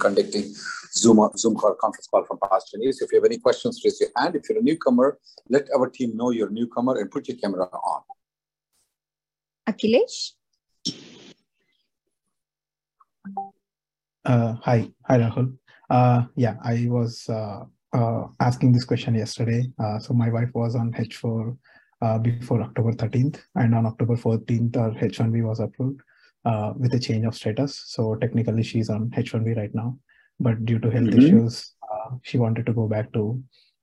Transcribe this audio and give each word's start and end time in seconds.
conducting 0.00 0.52
Zoom, 0.92 1.28
Zoom 1.36 1.54
call, 1.54 1.74
conference 1.80 2.08
call 2.08 2.24
from 2.24 2.38
past 2.38 2.70
10 2.72 2.82
years. 2.82 3.00
If 3.00 3.12
you 3.12 3.18
have 3.18 3.24
any 3.24 3.38
questions, 3.38 3.80
raise 3.84 4.00
your 4.00 4.10
hand. 4.16 4.34
If 4.34 4.48
you're 4.48 4.58
a 4.58 4.62
newcomer, 4.62 5.18
let 5.48 5.68
our 5.76 5.88
team 5.88 6.16
know 6.16 6.30
you're 6.30 6.48
a 6.48 6.52
newcomer 6.52 6.98
and 6.98 7.10
put 7.10 7.28
your 7.28 7.36
camera 7.36 7.66
on. 7.66 8.02
Akhilesh? 9.68 10.32
Uh, 14.24 14.54
hi, 14.62 14.90
hi 15.06 15.18
Rahul. 15.18 15.56
Uh, 15.88 16.24
yeah, 16.36 16.56
I 16.64 16.86
was 16.88 17.28
uh, 17.28 17.64
uh, 17.92 18.26
asking 18.40 18.72
this 18.72 18.84
question 18.84 19.14
yesterday. 19.14 19.70
Uh, 19.78 19.98
so 19.98 20.14
my 20.14 20.30
wife 20.30 20.50
was 20.54 20.74
on 20.74 20.92
H4 20.92 21.56
uh, 22.02 22.18
before 22.18 22.62
October 22.62 22.92
13th, 22.92 23.40
and 23.56 23.74
on 23.74 23.86
October 23.86 24.16
14th, 24.16 24.74
her 24.74 24.90
H1B 25.08 25.42
was 25.42 25.60
approved 25.60 26.00
uh, 26.44 26.72
with 26.76 26.94
a 26.94 26.98
change 26.98 27.24
of 27.26 27.34
status. 27.34 27.82
So 27.86 28.14
technically, 28.16 28.62
she's 28.62 28.90
on 28.90 29.10
H1B 29.10 29.56
right 29.56 29.74
now, 29.74 29.98
but 30.38 30.64
due 30.64 30.78
to 30.78 30.90
health 30.90 31.10
Mhm. 31.10 31.18
issues, 31.18 31.74
uh, 31.92 32.16
she 32.22 32.38
wanted 32.38 32.66
to 32.66 32.72
go 32.72 32.88
back 32.88 33.12
to 33.12 33.42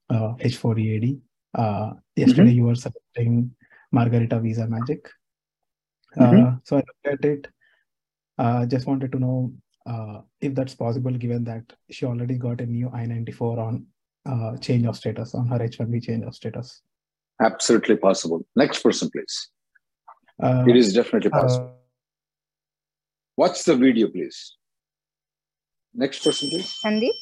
uh, 0.09 0.33
H4 0.39 0.79
EAD. 0.79 1.19
Uh, 1.53 1.93
yesterday, 2.15 2.51
you 2.51 2.63
were 2.63 2.75
suggesting 2.75 3.53
Margarita 3.91 4.39
Visa 4.39 4.67
Magic. 4.67 5.09
Uh, 6.15 6.21
Mhm. 6.31 6.61
so 6.63 6.77
I 6.77 6.79
looked 6.79 7.07
at 7.07 7.25
it. 7.25 7.47
Uh, 8.37 8.65
just 8.65 8.87
wanted 8.87 9.11
to 9.11 9.19
know 9.19 9.53
uh, 9.85 10.21
if 10.41 10.53
that's 10.53 10.75
possible, 10.75 11.11
given 11.11 11.43
that 11.45 11.63
she 11.89 12.05
already 12.05 12.37
got 12.37 12.59
a 12.59 12.65
new 12.65 12.89
I-94 12.89 13.57
on 13.57 13.85
uh, 14.25 14.57
change 14.57 14.85
of 14.85 14.97
status 14.97 15.33
on 15.33 15.47
her 15.47 15.59
H1B 15.59 16.01
change 16.03 16.25
of 16.25 16.35
status. 16.35 16.81
Absolutely 17.39 17.95
possible. 17.95 18.45
Next 18.57 18.83
person, 18.83 19.09
please. 19.09 19.49
Uh, 20.43 20.65
It 20.67 20.75
is 20.75 20.93
definitely 20.93 21.29
possible. 21.29 21.76
Watch 23.37 23.63
the 23.65 23.75
video, 23.75 24.07
please. 24.09 24.57
Next 25.93 26.23
person, 26.23 26.49
please. 26.49 26.73
Sandeep? 26.83 27.13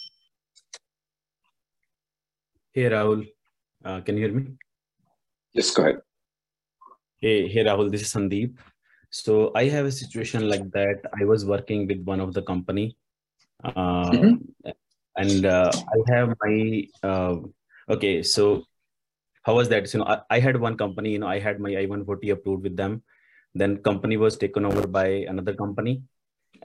Hey 2.71 2.83
Rahul, 2.89 3.27
uh, 3.83 3.99
can 4.01 4.17
you 4.17 4.25
hear 4.25 4.33
me? 4.33 4.51
Yes, 5.53 5.71
go 5.71 5.83
ahead. 5.83 5.99
Hey, 7.17 7.47
hey 7.47 7.63
Rahul, 7.65 7.91
this 7.91 8.01
is 8.01 8.13
Sandeep. 8.13 8.55
So 9.09 9.51
I 9.55 9.65
have 9.67 9.85
a 9.85 9.91
situation 9.91 10.49
like 10.49 10.71
that. 10.71 11.01
I 11.19 11.25
was 11.25 11.45
working 11.45 11.85
with 11.87 12.01
one 12.03 12.19
of 12.19 12.33
the 12.33 12.41
company, 12.43 12.97
uh, 13.63 14.11
Mhm. 14.11 14.39
and 15.15 15.45
uh, 15.45 15.71
I 15.95 15.97
have 16.13 16.35
my 16.43 16.55
uh, 17.03 17.35
okay. 17.89 18.23
So 18.23 18.63
how 19.43 19.55
was 19.55 19.69
that? 19.69 19.87
So, 19.87 19.97
you 19.97 20.03
know, 20.03 20.09
I, 20.11 20.37
I 20.37 20.39
had 20.39 20.59
one 20.59 20.75
company. 20.75 21.11
You 21.11 21.19
know, 21.19 21.27
I 21.27 21.39
had 21.39 21.59
my 21.59 21.75
I-140 21.75 22.31
approved 22.31 22.63
with 22.63 22.75
them. 22.75 23.03
Then 23.53 23.77
company 23.83 24.17
was 24.17 24.35
taken 24.37 24.65
over 24.65 24.85
by 24.85 25.07
another 25.31 25.53
company, 25.53 26.03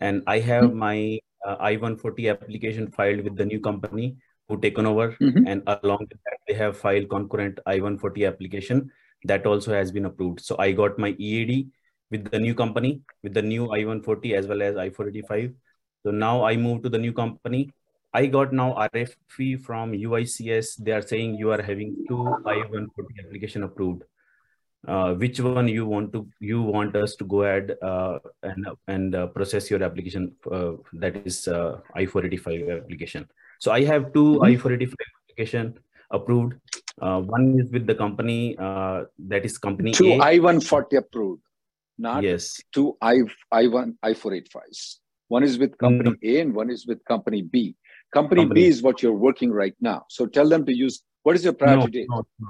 and 0.01 0.23
I 0.27 0.39
have 0.41 0.73
my 0.75 1.19
uh, 1.47 1.57
I-140 1.61 2.31
application 2.31 2.91
filed 2.91 3.21
with 3.25 3.37
the 3.37 3.45
new 3.45 3.61
company 3.61 4.17
who 4.49 4.61
taken 4.61 4.87
over. 4.87 5.17
Mhm. 5.21 5.45
and 5.47 5.63
along 5.83 6.01
with 6.01 6.19
that 6.25 6.39
they 6.49 6.55
have 6.55 6.77
filed 6.77 7.09
concurrent 7.09 7.61
i140 7.67 8.27
application 8.29 8.91
that 9.25 9.47
also 9.47 9.73
has 9.73 9.93
been 9.93 10.07
approved. 10.07 10.41
So 10.41 10.57
i 10.59 10.73
got 10.73 10.99
my 10.99 11.11
ead 11.19 11.71
with 12.11 12.31
the 12.31 12.39
new 12.39 12.55
company 12.55 13.03
with 13.23 13.35
the 13.35 13.43
new 13.43 13.69
i140 13.69 14.33
as 14.35 14.47
well 14.53 14.63
as 14.63 14.75
i485 14.75 15.55
so 16.03 16.11
now 16.11 16.45
i 16.45 16.57
moved 16.57 16.83
to 16.85 16.89
the 16.89 16.99
new 16.99 17.13
company. 17.13 17.71
I 18.13 18.27
got 18.27 18.53
now 18.53 18.75
RFE 18.75 19.63
from 19.65 19.93
USCIS 19.93 20.71
they 20.85 20.91
are 20.91 21.03
saying 21.11 21.37
you 21.37 21.53
are 21.53 21.63
having 21.63 21.91
two 22.09 22.23
i140 22.45 23.21
application 23.25 23.63
approved 23.63 24.03
uh, 24.89 25.15
which 25.15 25.41
one 25.41 25.69
you 25.69 25.87
want 25.87 26.13
to 26.13 26.27
you 26.41 26.63
want 26.63 26.97
us 26.97 27.17
to 27.17 27.25
go 27.25 27.43
ahead 27.43 27.77
uh, 27.83 28.19
and 28.43 28.67
and 28.89 29.15
uh, 29.15 29.27
process 29.27 29.71
your 29.71 29.83
application 29.83 30.33
uh, 30.51 30.73
that 30.95 31.17
is 31.27 31.47
uh, 31.49 31.79
i485 31.97 32.83
application 32.83 33.29
so 33.61 33.71
I 33.73 33.85
have 33.85 34.13
2 34.15 34.21
Mhm. 34.41 34.47
I-485 34.49 34.95
application 35.23 35.79
approved. 36.11 36.55
Uh, 37.01 37.21
one 37.21 37.61
is 37.61 37.71
with 37.71 37.87
the 37.87 37.95
company 37.95 38.57
uh, 38.59 39.05
that 39.33 39.45
is 39.45 39.59
company 39.59 39.93
Two 39.93 40.13
A. 40.15 40.19
I-140 40.19 40.97
approved, 40.97 41.43
not 41.99 42.23
yes, 42.23 42.59
two 42.73 42.97
I, 43.03 43.21
I-1, 43.53 43.97
I-485s. 44.03 44.97
One 45.29 45.45
is 45.45 45.59
with 45.59 45.77
company 45.77 46.17
A 46.25 46.41
and 46.41 46.55
one 46.55 46.71
is 46.71 46.87
with 46.87 47.05
company 47.05 47.43
B. 47.43 47.77
Company, 48.15 48.43
Company- 48.43 48.63
B 48.63 48.67
is 48.67 48.83
what 48.83 49.03
you're 49.03 49.21
working 49.29 49.53
right 49.53 49.75
now. 49.81 50.07
So 50.09 50.27
tell 50.27 50.49
them 50.49 50.65
to 50.65 50.75
use, 50.75 51.03
what 51.23 51.37
is 51.37 51.45
your 51.45 51.53
priority 51.53 51.85
no, 51.85 51.91
date? 51.91 52.07
no, 52.09 52.27
no. 52.41 52.49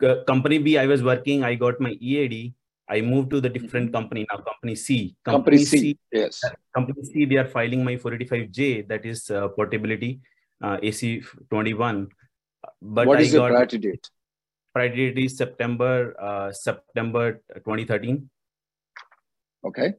Co- 0.00 0.24
company 0.24 0.58
B. 0.58 0.78
I 0.78 0.86
was 0.86 1.02
working. 1.02 1.44
I 1.44 1.54
got 1.54 1.80
my 1.80 1.96
EAD. 2.00 2.54
I 2.88 3.00
moved 3.00 3.30
to 3.30 3.40
the 3.40 3.48
different 3.48 3.92
company 3.92 4.26
now. 4.30 4.38
Company 4.38 4.74
C. 4.74 5.14
Mm-hmm. 5.26 5.30
Company 5.30 5.58
C, 5.64 5.98
yes. 6.12 6.40
Company 6.74 7.04
C. 7.04 7.24
They 7.24 7.36
are 7.36 7.46
filing 7.46 7.84
my 7.84 7.96
485J. 7.96 8.88
That 8.88 9.06
is 9.06 9.30
uh, 9.30 9.48
portability 9.48 10.20
uh, 10.62 10.78
AC 10.82 11.22
21. 11.50 12.08
But 12.82 13.06
what 13.06 13.18
I 13.18 13.22
is 13.22 13.32
your 13.32 13.42
got 13.42 13.50
priority 13.50 13.78
date? 13.78 14.10
priority 14.72 15.12
date 15.12 15.24
is 15.24 15.36
September 15.36 16.14
uh, 16.20 16.52
September 16.52 17.40
2013. 17.54 18.28
Okay. 19.64 19.94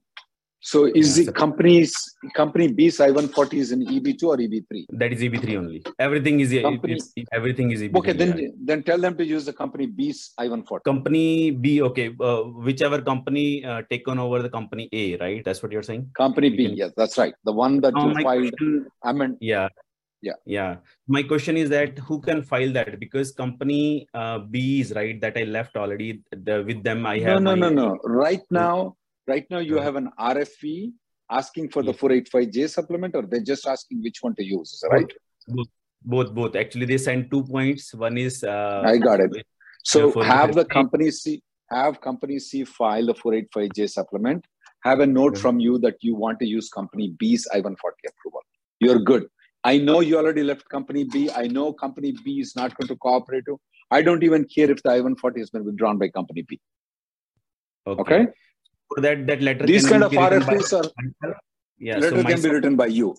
So 0.64 0.86
is 0.86 1.18
Yeah, 1.18 1.26
the 1.26 1.34
company's 1.34 1.94
company 2.36 2.68
B's 2.72 3.00
I-140 3.00 3.54
is 3.64 3.72
in 3.72 3.82
EB2 3.86 4.24
or 4.32 4.38
EB3? 4.38 4.86
That 4.92 5.12
is 5.12 5.22
EB3 5.22 5.58
only. 5.58 5.84
Everything 5.98 6.40
is 6.40 6.54
Company- 6.62 7.00
everything 7.32 7.72
is 7.72 7.82
EB3. 7.82 7.98
Okay, 8.02 8.14
then 8.14 8.38
yeah. 8.38 8.50
then 8.70 8.84
tell 8.84 9.00
them 9.06 9.18
to 9.18 9.26
use 9.26 9.44
the 9.46 9.54
company 9.54 9.88
B's 9.88 10.34
I-140. 10.38 10.84
company 10.84 11.50
B, 11.50 11.82
okay, 11.82 12.08
uh, 12.20 12.42
whichever 12.68 13.02
company 13.02 13.66
uh, 13.66 13.82
taken 13.90 14.20
over 14.20 14.42
the 14.44 14.50
company 14.58 14.88
A, 14.94 15.18
right? 15.18 15.44
That's 15.44 15.64
what 15.64 15.72
you're 15.72 15.88
saying. 15.92 16.04
Company 16.16 16.52
B, 16.52 16.68
can- 16.68 16.78
yes, 16.78 16.92
that's 16.96 17.18
right. 17.18 17.34
The 17.44 17.54
one 17.64 17.82
that 17.82 17.96
Now 17.96 18.10
you 18.10 18.22
filed. 18.22 18.52
question, 18.52 18.86
I 19.04 19.14
mean, 19.14 19.38
yeah, 19.42 19.68
Yeah. 20.22 20.38
yeah. 20.46 20.72
My 21.08 21.24
question 21.24 21.58
is 21.58 21.70
that 21.76 21.98
who 22.08 22.22
can 22.22 22.44
file 22.44 22.72
that? 22.74 23.00
Because 23.00 23.32
company 23.44 24.08
uh, 24.14 24.38
B 24.54 24.82
is 24.82 24.94
right 25.02 25.20
that 25.22 25.36
I 25.36 25.46
left 25.58 25.76
already. 25.76 26.22
The, 26.32 26.64
with 26.68 26.84
them, 26.84 27.08
I 27.08 27.18
no, 27.18 27.26
have 27.26 27.42
no, 27.42 27.56
my, 27.56 27.70
no, 27.70 27.70
no. 27.82 27.88
Right 28.04 28.44
now, 28.52 28.96
right 29.28 29.46
now 29.50 29.60
you 29.60 29.78
have 29.78 29.96
an 29.96 30.10
RFE 30.20 30.92
asking 31.30 31.70
for 31.70 31.82
the 31.84 31.94
485J 31.94 32.70
supplement, 32.70 33.16
or 33.16 33.24
they're 33.24 33.40
just 33.42 33.66
asking 33.66 34.02
which 34.04 34.18
one 34.22 34.36
to 34.36 34.44
use, 34.44 34.84
right? 34.92 35.12
both, 35.48 35.68
both, 36.04 36.34
both. 36.34 36.56
Actually, 36.56 36.86
they 36.86 36.98
sent 36.98 37.32
two 37.32 37.44
points. 37.44 37.94
One 37.94 38.18
is 38.18 38.44
uh, 38.44 38.84
I 38.86 38.98
got 38.98 39.20
it. 39.20 39.32
So 39.84 40.22
have 40.22 40.54
the 40.56 40.66
company 40.66 41.10
C 41.12 41.42
have 41.72 42.02
company 42.02 42.38
C 42.40 42.64
file 42.66 43.06
the 43.06 43.14
485J 43.14 43.90
supplement. 43.90 44.46
Have 44.84 45.00
a 45.00 45.06
note 45.08 45.36
Yeah. 45.36 45.42
from 45.42 45.60
you 45.60 45.78
that 45.80 45.96
you 46.02 46.16
want 46.16 46.40
to 46.40 46.48
use 46.48 46.70
company 46.70 47.14
B's 47.18 47.48
I-140 47.54 47.76
approval. 48.10 48.42
You're 48.80 49.00
good. 49.00 49.28
I 49.64 49.78
know 49.78 50.00
you 50.00 50.18
already 50.18 50.44
left 50.44 50.68
company 50.70 51.04
B. 51.04 51.30
I 51.36 51.48
know 51.48 51.72
company 51.72 52.16
B 52.26 52.40
is 52.40 52.56
not 52.56 52.76
going 52.76 52.88
to 52.88 52.96
cooperate. 52.96 53.44
I 53.92 54.02
don't 54.02 54.24
even 54.24 54.46
care 54.46 54.72
if 54.72 54.82
the 54.82 54.92
I-140 54.92 55.38
has 55.38 55.52
been 55.52 55.64
withdrawn 55.66 55.98
by 56.00 56.10
company 56.10 56.42
B. 56.48 56.60
okay. 57.86 58.02
Okay. 58.02 58.28
So 58.94 59.02
that 59.02 59.26
that 59.28 59.42
letter. 59.42 59.66
These 59.66 59.88
can 59.88 60.02
kind 60.02 60.04
of 60.04 60.12
RFEs 60.12 60.74
are? 60.80 61.36
Yeah. 61.78 61.98
letter 61.98 62.22
so 62.22 62.24
can 62.24 62.42
be 62.42 62.50
written 62.50 62.76
by 62.76 62.88
you. 62.88 63.16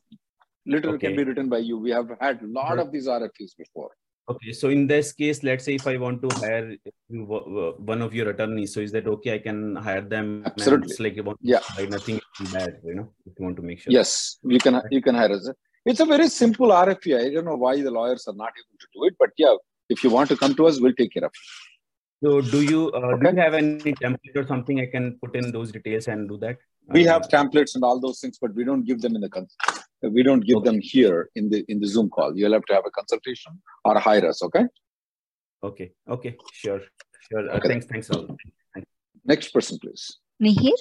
Letter 0.67 0.97
can 0.99 1.17
be 1.17 1.25
written 1.25 1.49
by 1.49 1.59
you. 1.59 1.79
We 1.79 1.91
have 1.91 2.11
had 2.21 2.43
a 2.43 2.47
lot 2.47 2.79
of 2.79 2.93
these 2.93 3.09
RFEs 3.09 3.57
before. 3.59 3.91
Okay, 4.29 4.53
so 4.53 4.69
in 4.69 4.87
this 4.87 5.13
case, 5.13 5.43
let's 5.43 5.65
say 5.65 5.75
if 5.75 5.87
I 5.87 5.97
want 5.97 6.23
to 6.23 6.29
hire 6.37 6.77
one 7.09 8.03
of 8.03 8.15
your 8.15 8.31
attorneys, 8.31 8.73
so 8.73 8.81
is 8.81 8.93
that 8.93 9.09
okay? 9.09 9.35
I 9.35 9.39
can 9.39 9.75
hire 9.75 10.01
them. 10.01 10.45
Absolutely. 10.47 10.91
It's 10.91 11.01
like 11.01 11.17
about 11.17 11.39
yeah, 11.41 11.59
nothing 11.89 12.21
bad, 12.53 12.79
you 12.85 12.95
know. 12.95 13.09
If 13.27 13.33
you 13.39 13.45
want 13.45 13.57
to 13.57 13.63
make 13.63 13.81
sure. 13.81 13.93
Yes, 13.93 14.39
you 14.45 14.61
can. 14.61 14.81
You 14.91 15.03
can 15.03 15.17
hire 15.17 15.33
us. 15.33 15.51
It's 15.85 15.99
a 15.99 16.05
very 16.05 16.29
simple 16.29 16.69
RFE. 16.69 17.19
I 17.19 17.35
don't 17.35 17.45
know 17.45 17.57
why 17.57 17.83
the 17.83 17.91
lawyers 17.91 18.29
are 18.29 18.35
not 18.35 18.53
able 18.61 18.79
to 18.79 18.87
do 18.95 19.05
it, 19.07 19.17
but 19.19 19.31
yeah, 19.37 19.57
if 19.89 20.05
you 20.05 20.11
want 20.11 20.29
to 20.29 20.37
come 20.37 20.55
to 20.55 20.67
us, 20.67 20.81
we'll 20.81 20.95
take 20.95 21.13
care 21.13 21.25
of 21.25 21.33
it. 21.35 21.41
So, 22.23 22.41
do 22.41 22.63
you 22.63 22.91
uh, 22.95 22.99
okay. 22.99 23.31
do 23.31 23.37
you 23.37 23.43
have 23.43 23.55
any 23.55 23.95
template 23.95 24.37
or 24.37 24.47
something 24.47 24.81
I 24.81 24.87
can 24.87 25.19
put 25.21 25.35
in 25.35 25.51
those 25.51 25.73
details 25.73 26.07
and 26.07 26.29
do 26.29 26.37
that? 26.39 26.59
We 26.89 27.05
have 27.05 27.23
templates 27.23 27.75
and 27.75 27.83
all 27.83 27.99
those 27.99 28.21
things, 28.21 28.39
but 28.41 28.55
we 28.55 28.65
don't 28.65 28.85
give 28.85 29.01
them 29.01 29.17
in 29.17 29.23
the 29.23 29.47
we 30.03 30.23
don't 30.23 30.41
give 30.41 30.59
okay. 30.59 30.71
them 30.71 30.81
here 30.81 31.31
in 31.35 31.51
the 31.51 31.65
in 31.69 31.81
the 31.81 31.87
zoom 31.87 32.11
call. 32.11 32.37
You'll 32.37 32.53
have 32.53 32.65
to 32.67 32.75
have 32.75 32.85
a 32.87 32.91
consultation 32.91 33.61
or 33.85 33.99
hire 33.99 34.29
us 34.29 34.43
okay? 34.45 34.65
Okay. 35.65 35.93
Okay. 36.09 36.37
Sure. 36.53 36.81
Sure. 37.29 37.51
Uh, 37.51 37.61
thanks. 37.65 37.87
Thanks 37.87 38.11
a 38.11 38.19
lot. 38.19 38.37
Next 39.25 39.49
person 39.49 39.79
please. 39.81 40.19
Mihir? 40.41 40.79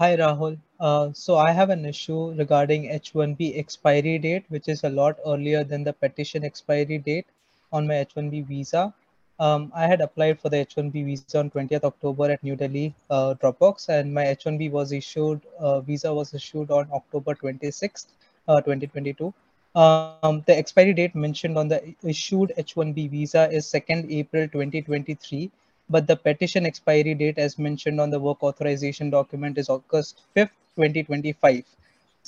Hi 0.00 0.16
rahul. 0.16 0.58
Uh, 0.80 1.10
so 1.12 1.36
i 1.36 1.50
have 1.50 1.70
an 1.70 1.84
issue 1.84 2.32
regarding 2.38 2.84
h1b 2.88 3.58
expiry 3.58 4.16
date 4.18 4.44
which 4.48 4.68
is 4.68 4.84
a 4.84 4.88
lot 4.88 5.16
earlier 5.26 5.64
than 5.64 5.82
the 5.82 5.92
petition 5.92 6.44
expiry 6.44 6.98
date 6.98 7.26
on 7.72 7.86
my 7.86 7.94
h1b 7.94 8.46
visa 8.46 8.92
um, 9.40 9.70
I 9.74 9.86
had 9.86 10.00
applied 10.00 10.40
for 10.40 10.48
the 10.48 10.56
H1B 10.56 11.04
visa 11.04 11.38
on 11.38 11.50
20th 11.50 11.84
October 11.84 12.30
at 12.32 12.42
New 12.42 12.56
Delhi 12.56 12.92
uh, 13.08 13.34
Dropbox, 13.40 13.88
and 13.88 14.12
my 14.12 14.24
H1B 14.24 14.70
was 14.72 14.90
issued, 14.90 15.40
uh, 15.60 15.80
visa 15.80 16.12
was 16.12 16.34
issued 16.34 16.72
on 16.72 16.88
October 16.92 17.36
26th, 17.36 18.06
uh, 18.48 18.60
2022. 18.60 19.32
Um, 19.76 20.42
the 20.46 20.58
expiry 20.58 20.92
date 20.92 21.14
mentioned 21.14 21.56
on 21.56 21.68
the 21.68 21.94
issued 22.02 22.52
H1B 22.58 23.10
visa 23.10 23.48
is 23.52 23.66
2nd 23.66 24.10
April 24.10 24.48
2023, 24.48 25.52
but 25.88 26.08
the 26.08 26.16
petition 26.16 26.66
expiry 26.66 27.14
date 27.14 27.38
as 27.38 27.58
mentioned 27.58 28.00
on 28.00 28.10
the 28.10 28.18
work 28.18 28.42
authorization 28.42 29.08
document 29.08 29.56
is 29.56 29.68
August 29.68 30.22
5th, 30.34 30.50
2025. 30.74 31.64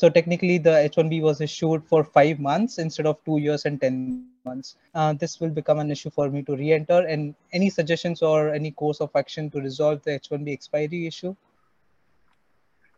So 0.01 0.09
technically 0.09 0.57
the 0.57 0.71
H1B 0.71 1.21
was 1.21 1.43
issued 1.43 1.85
for 1.85 2.03
five 2.03 2.39
months 2.39 2.79
instead 2.79 3.05
of 3.05 3.23
two 3.27 3.37
years 3.37 3.67
and 3.67 3.79
10 3.79 4.25
months. 4.47 4.77
Uh, 4.95 5.13
this 5.13 5.41
will 5.41 5.51
become 5.51 5.79
an 5.79 5.91
issue 5.91 6.09
for 6.09 6.31
me 6.31 6.43
to 6.45 6.57
re-enter 6.57 7.01
and 7.07 7.35
any 7.53 7.69
suggestions 7.69 8.23
or 8.23 8.49
any 8.55 8.71
course 8.71 9.03
of 9.03 9.11
action 9.15 9.51
to 9.51 9.61
resolve 9.61 10.03
the 10.05 10.13
H1B 10.13 10.55
expiry 10.55 11.07
issue? 11.07 11.37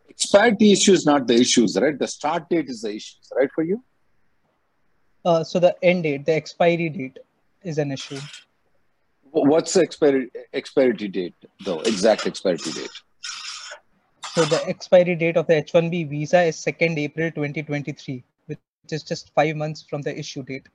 Expiry 0.09 0.71
issue 0.71 0.93
is 0.93 1.05
not 1.05 1.27
the 1.27 1.33
issues, 1.33 1.77
right? 1.77 1.99
The 1.99 2.07
start 2.07 2.47
date 2.47 2.69
is 2.69 2.83
the 2.83 2.95
issues, 2.95 3.29
right, 3.35 3.51
for 3.53 3.65
you? 3.65 3.83
Uh, 5.25 5.43
so 5.43 5.59
the 5.59 5.75
end 5.83 6.03
date, 6.03 6.25
the 6.25 6.35
expiry 6.35 6.87
date 6.87 7.19
is 7.63 7.79
an 7.79 7.91
issue. 7.91 8.21
What's 9.31 9.73
the 9.73 9.81
expiry, 9.81 10.31
expiry 10.53 10.93
date, 11.09 11.35
though? 11.65 11.81
Exact 11.81 12.27
expiry 12.27 12.55
date? 12.55 12.97
So 14.33 14.43
the 14.45 14.67
expiry 14.67 15.13
date 15.13 15.37
of 15.37 15.45
the 15.45 15.57
H-1B 15.57 16.09
visa 16.09 16.41
is 16.41 16.57
2nd 16.57 16.97
April 16.97 17.29
2023, 17.29 18.23
which 18.47 18.57
is 18.89 19.03
just 19.03 19.31
five 19.35 19.55
months 19.55 19.83
from 19.87 20.01
the 20.01 20.17
issue 20.17 20.41
date. 20.41 20.67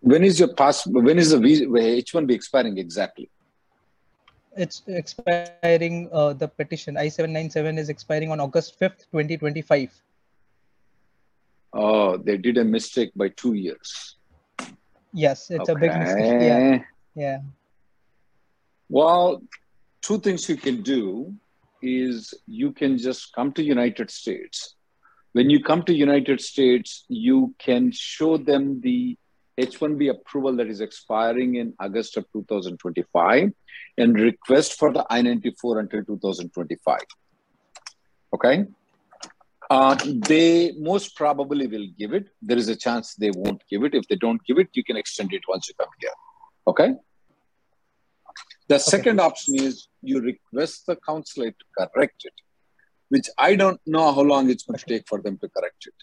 When 0.00 0.22
is 0.22 0.38
your 0.38 0.52
pass? 0.52 0.86
When 0.86 1.18
is 1.18 1.30
the 1.30 1.38
visa, 1.38 1.64
H-1B 1.64 2.30
expiring 2.32 2.76
exactly? 2.76 3.30
It's 4.58 4.82
expiring. 4.88 6.10
Uh, 6.12 6.34
the 6.34 6.48
petition 6.48 6.98
I-797 6.98 7.78
is 7.78 7.88
expiring 7.88 8.30
on 8.30 8.40
August 8.40 8.78
5th, 8.78 9.08
2025. 9.10 9.90
Oh, 11.72 12.18
they 12.18 12.36
did 12.36 12.58
a 12.58 12.64
mistake 12.64 13.10
by 13.16 13.28
two 13.28 13.54
years. 13.54 14.16
Yes, 15.14 15.50
it's 15.50 15.70
okay. 15.70 15.72
a 15.72 15.76
big 15.76 15.96
mistake. 15.96 16.42
Yeah. 16.42 16.82
Yeah. 17.14 17.38
Well, 18.90 19.42
two 20.02 20.18
things 20.18 20.46
you 20.46 20.56
can 20.56 20.82
do 20.82 21.34
is 21.82 22.34
you 22.46 22.72
can 22.72 22.98
just 22.98 23.32
come 23.34 23.52
to 23.52 23.62
United 23.62 24.10
States. 24.10 24.74
When 25.32 25.48
you 25.48 25.62
come 25.62 25.82
to 25.84 25.94
United 25.94 26.40
States, 26.40 27.04
you 27.08 27.54
can 27.58 27.92
show 27.92 28.36
them 28.36 28.80
the 28.80 29.16
H-1B 29.58 30.10
approval 30.10 30.56
that 30.56 30.68
is 30.68 30.80
expiring 30.80 31.56
in 31.56 31.74
August 31.78 32.16
of 32.16 32.24
2025 32.32 33.52
and 33.98 34.20
request 34.20 34.78
for 34.78 34.92
the 34.92 35.04
I-94 35.10 35.80
until 35.80 36.04
2025. 36.04 36.98
Okay? 38.34 38.64
Uh, 39.68 39.96
they 40.04 40.72
most 40.78 41.14
probably 41.14 41.66
will 41.66 41.86
give 41.96 42.12
it. 42.12 42.28
There 42.42 42.56
is 42.56 42.68
a 42.68 42.76
chance 42.76 43.14
they 43.14 43.30
won't 43.30 43.62
give 43.70 43.84
it. 43.84 43.94
If 43.94 44.08
they 44.08 44.16
don't 44.16 44.42
give 44.44 44.58
it, 44.58 44.68
you 44.72 44.82
can 44.82 44.96
extend 44.96 45.32
it 45.32 45.42
once 45.48 45.68
you 45.68 45.74
come 45.74 45.88
here. 46.00 46.10
Okay? 46.66 46.94
The 48.70 48.76
okay. 48.76 48.90
second 48.94 49.18
option 49.20 49.56
is 49.56 49.88
you 50.00 50.20
request 50.20 50.86
the 50.86 50.94
consulate 50.94 51.56
to 51.58 51.66
correct 51.76 52.20
it, 52.24 52.36
which 53.08 53.26
I 53.36 53.56
don't 53.56 53.80
know 53.84 54.12
how 54.12 54.20
long 54.20 54.48
it's 54.48 54.62
going 54.62 54.78
to 54.78 54.86
take 54.86 55.08
for 55.08 55.20
them 55.20 55.38
to 55.38 55.48
correct 55.48 55.86
it. 55.88 55.98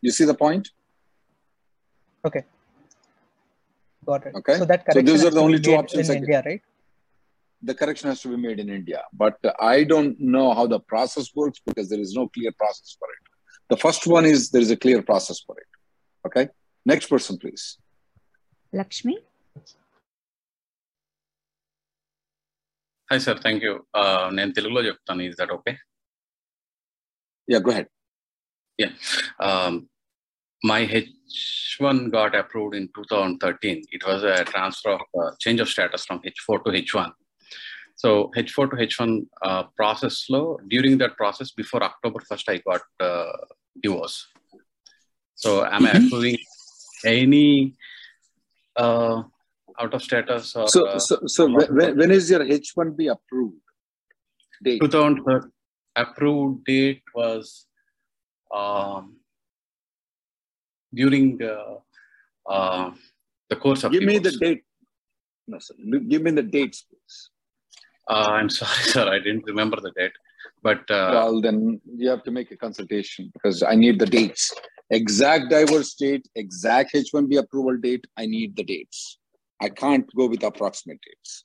You 0.00 0.10
see 0.10 0.24
the 0.24 0.38
point? 0.44 0.70
Okay. 2.24 2.44
Got 4.06 4.24
it. 4.26 4.34
Okay. 4.36 4.56
So 4.56 4.64
that 4.64 4.86
so 4.90 5.02
these 5.02 5.22
are 5.22 5.34
the 5.38 5.40
only 5.40 5.60
two 5.60 5.74
options 5.74 6.08
in 6.08 6.16
India, 6.22 6.42
right? 6.46 6.62
The 7.62 7.74
correction 7.74 8.08
has 8.08 8.22
to 8.22 8.28
be 8.28 8.38
made 8.38 8.58
in 8.58 8.70
India, 8.70 9.02
but 9.12 9.36
I 9.60 9.84
don't 9.84 10.18
know 10.18 10.54
how 10.54 10.66
the 10.66 10.80
process 10.80 11.26
works 11.34 11.60
because 11.66 11.90
there 11.90 12.00
is 12.00 12.14
no 12.14 12.26
clear 12.28 12.52
process 12.52 12.96
for 12.98 13.08
it. 13.16 13.24
The 13.68 13.76
first 13.76 14.06
one 14.06 14.24
is 14.24 14.50
there 14.50 14.62
is 14.62 14.70
a 14.70 14.78
clear 14.78 15.02
process 15.02 15.40
for 15.46 15.58
it. 15.58 15.70
Okay. 16.26 16.48
Next 16.86 17.08
person, 17.08 17.36
please. 17.36 17.76
Lakshmi. 18.72 19.18
Hi 23.11 23.21
sir 23.25 23.39
thank 23.45 23.63
you 23.67 23.73
నేను 24.37 24.51
తెలుగులో 24.57 24.81
చెప్తాను 24.87 25.23
is 25.27 25.37
that 25.41 25.53
okay 25.57 25.73
yeah 27.47 27.61
go 27.67 27.73
ahead 27.79 27.91
yeah 28.79 28.89
my 30.63 30.85
H1 30.85 32.11
got 32.11 32.35
approved 32.35 32.75
in 32.75 32.89
2013. 32.95 33.83
It 33.91 34.05
was 34.05 34.23
a 34.23 34.43
transfer 34.43 34.91
of 34.91 35.01
uh, 35.21 35.31
change 35.39 35.59
of 35.59 35.69
status 35.69 36.05
from 36.05 36.19
H4 36.21 36.63
to 36.65 36.71
H1. 36.71 37.11
So 37.95 38.31
H4 38.35 38.71
to 38.71 38.75
H1 38.75 39.25
uh, 39.41 39.63
process 39.75 40.23
slow. 40.25 40.59
During 40.67 40.97
that 40.99 41.15
process, 41.15 41.51
before 41.51 41.83
October 41.83 42.19
1st, 42.19 42.49
I 42.49 42.57
got 42.57 42.81
uh, 42.99 43.31
divorce. 43.79 44.27
So 45.37 45.65
am 45.65 45.85
I 45.85 45.91
accruing 45.91 46.37
any 47.05 47.75
uh, 48.75 49.23
out 49.80 49.94
of 49.94 50.02
status 50.02 50.54
or 50.56 50.68
so 50.68 50.98
so, 50.98 51.18
so 51.26 51.46
when, 51.50 51.96
when 51.96 52.10
is 52.10 52.30
your 52.30 52.40
h1b 52.40 53.10
approved 53.10 53.56
date? 54.62 54.80
2000 54.80 55.52
approved 55.96 56.64
date 56.64 57.02
was 57.14 57.66
um, 58.54 59.16
during 60.94 61.42
uh, 61.42 61.76
uh, 62.50 62.90
the 63.48 63.56
course 63.56 63.84
of 63.84 63.92
give 63.92 64.02
me 64.02 64.18
the 64.18 64.32
date. 64.32 64.64
No 65.46 65.58
sir. 65.58 65.74
Give 66.08 66.22
me 66.22 66.30
the 66.30 66.42
dates 66.42 66.82
please. 66.82 67.30
Uh, 68.08 68.30
i'm 68.38 68.50
sorry 68.60 68.82
sir. 68.94 69.08
I 69.08 69.18
didn't 69.18 69.44
remember 69.46 69.78
the 69.80 69.92
date. 69.92 70.12
But 70.62 70.90
uh, 70.90 71.10
well 71.14 71.40
then 71.40 71.80
you 71.96 72.08
have 72.08 72.22
to 72.24 72.30
make 72.30 72.50
a 72.50 72.56
consultation 72.56 73.30
because 73.32 73.62
i 73.62 73.74
need 73.74 73.98
the 73.98 74.06
dates. 74.06 74.52
Exact 74.90 75.48
divorce 75.48 75.94
date 75.94 76.28
exact 76.36 76.94
h1b 76.94 77.38
approval 77.38 77.76
date 77.78 78.04
i 78.18 78.26
need 78.26 78.54
the 78.56 78.62
dates 78.62 79.18
I 79.62 79.68
can't 79.68 80.06
go 80.14 80.26
with 80.26 80.42
approximate 80.42 81.00
dates. 81.06 81.44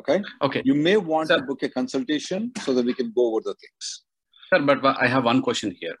Okay. 0.00 0.22
Okay. 0.42 0.62
You 0.64 0.74
may 0.74 0.96
want 0.96 1.28
Sir, 1.28 1.38
to 1.38 1.44
book 1.44 1.62
a 1.62 1.68
consultation 1.68 2.50
so 2.64 2.74
that 2.74 2.84
we 2.84 2.94
can 2.94 3.12
go 3.14 3.26
over 3.28 3.40
the 3.44 3.54
things. 3.54 4.02
Sir, 4.50 4.60
but 4.60 4.84
I 4.84 5.06
have 5.06 5.24
one 5.24 5.40
question 5.40 5.70
here. 5.80 5.96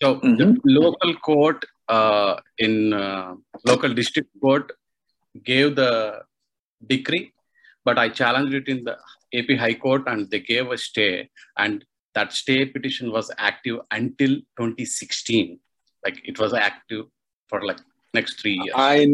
So 0.00 0.16
mm-hmm. 0.16 0.36
the 0.36 0.60
local 0.64 1.14
court 1.16 1.64
uh, 1.88 2.36
in 2.58 2.92
uh, 2.92 3.34
local 3.66 3.92
district 3.92 4.30
court 4.40 4.70
gave 5.44 5.74
the 5.74 6.22
decree, 6.86 7.32
but 7.84 7.98
I 7.98 8.08
challenged 8.08 8.54
it 8.54 8.68
in 8.68 8.84
the 8.84 8.96
AP 9.34 9.58
High 9.58 9.74
Court 9.74 10.02
and 10.06 10.30
they 10.30 10.40
gave 10.40 10.70
a 10.70 10.78
stay, 10.78 11.28
and 11.56 11.84
that 12.14 12.32
stay 12.32 12.64
petition 12.64 13.10
was 13.10 13.30
active 13.36 13.80
until 13.90 14.36
2016. 14.58 15.58
Like 16.04 16.20
it 16.24 16.38
was 16.38 16.54
active 16.54 17.06
for 17.48 17.64
like 17.64 17.80
next 18.14 18.40
three 18.40 18.58
years. 18.62 18.74
I 18.74 19.06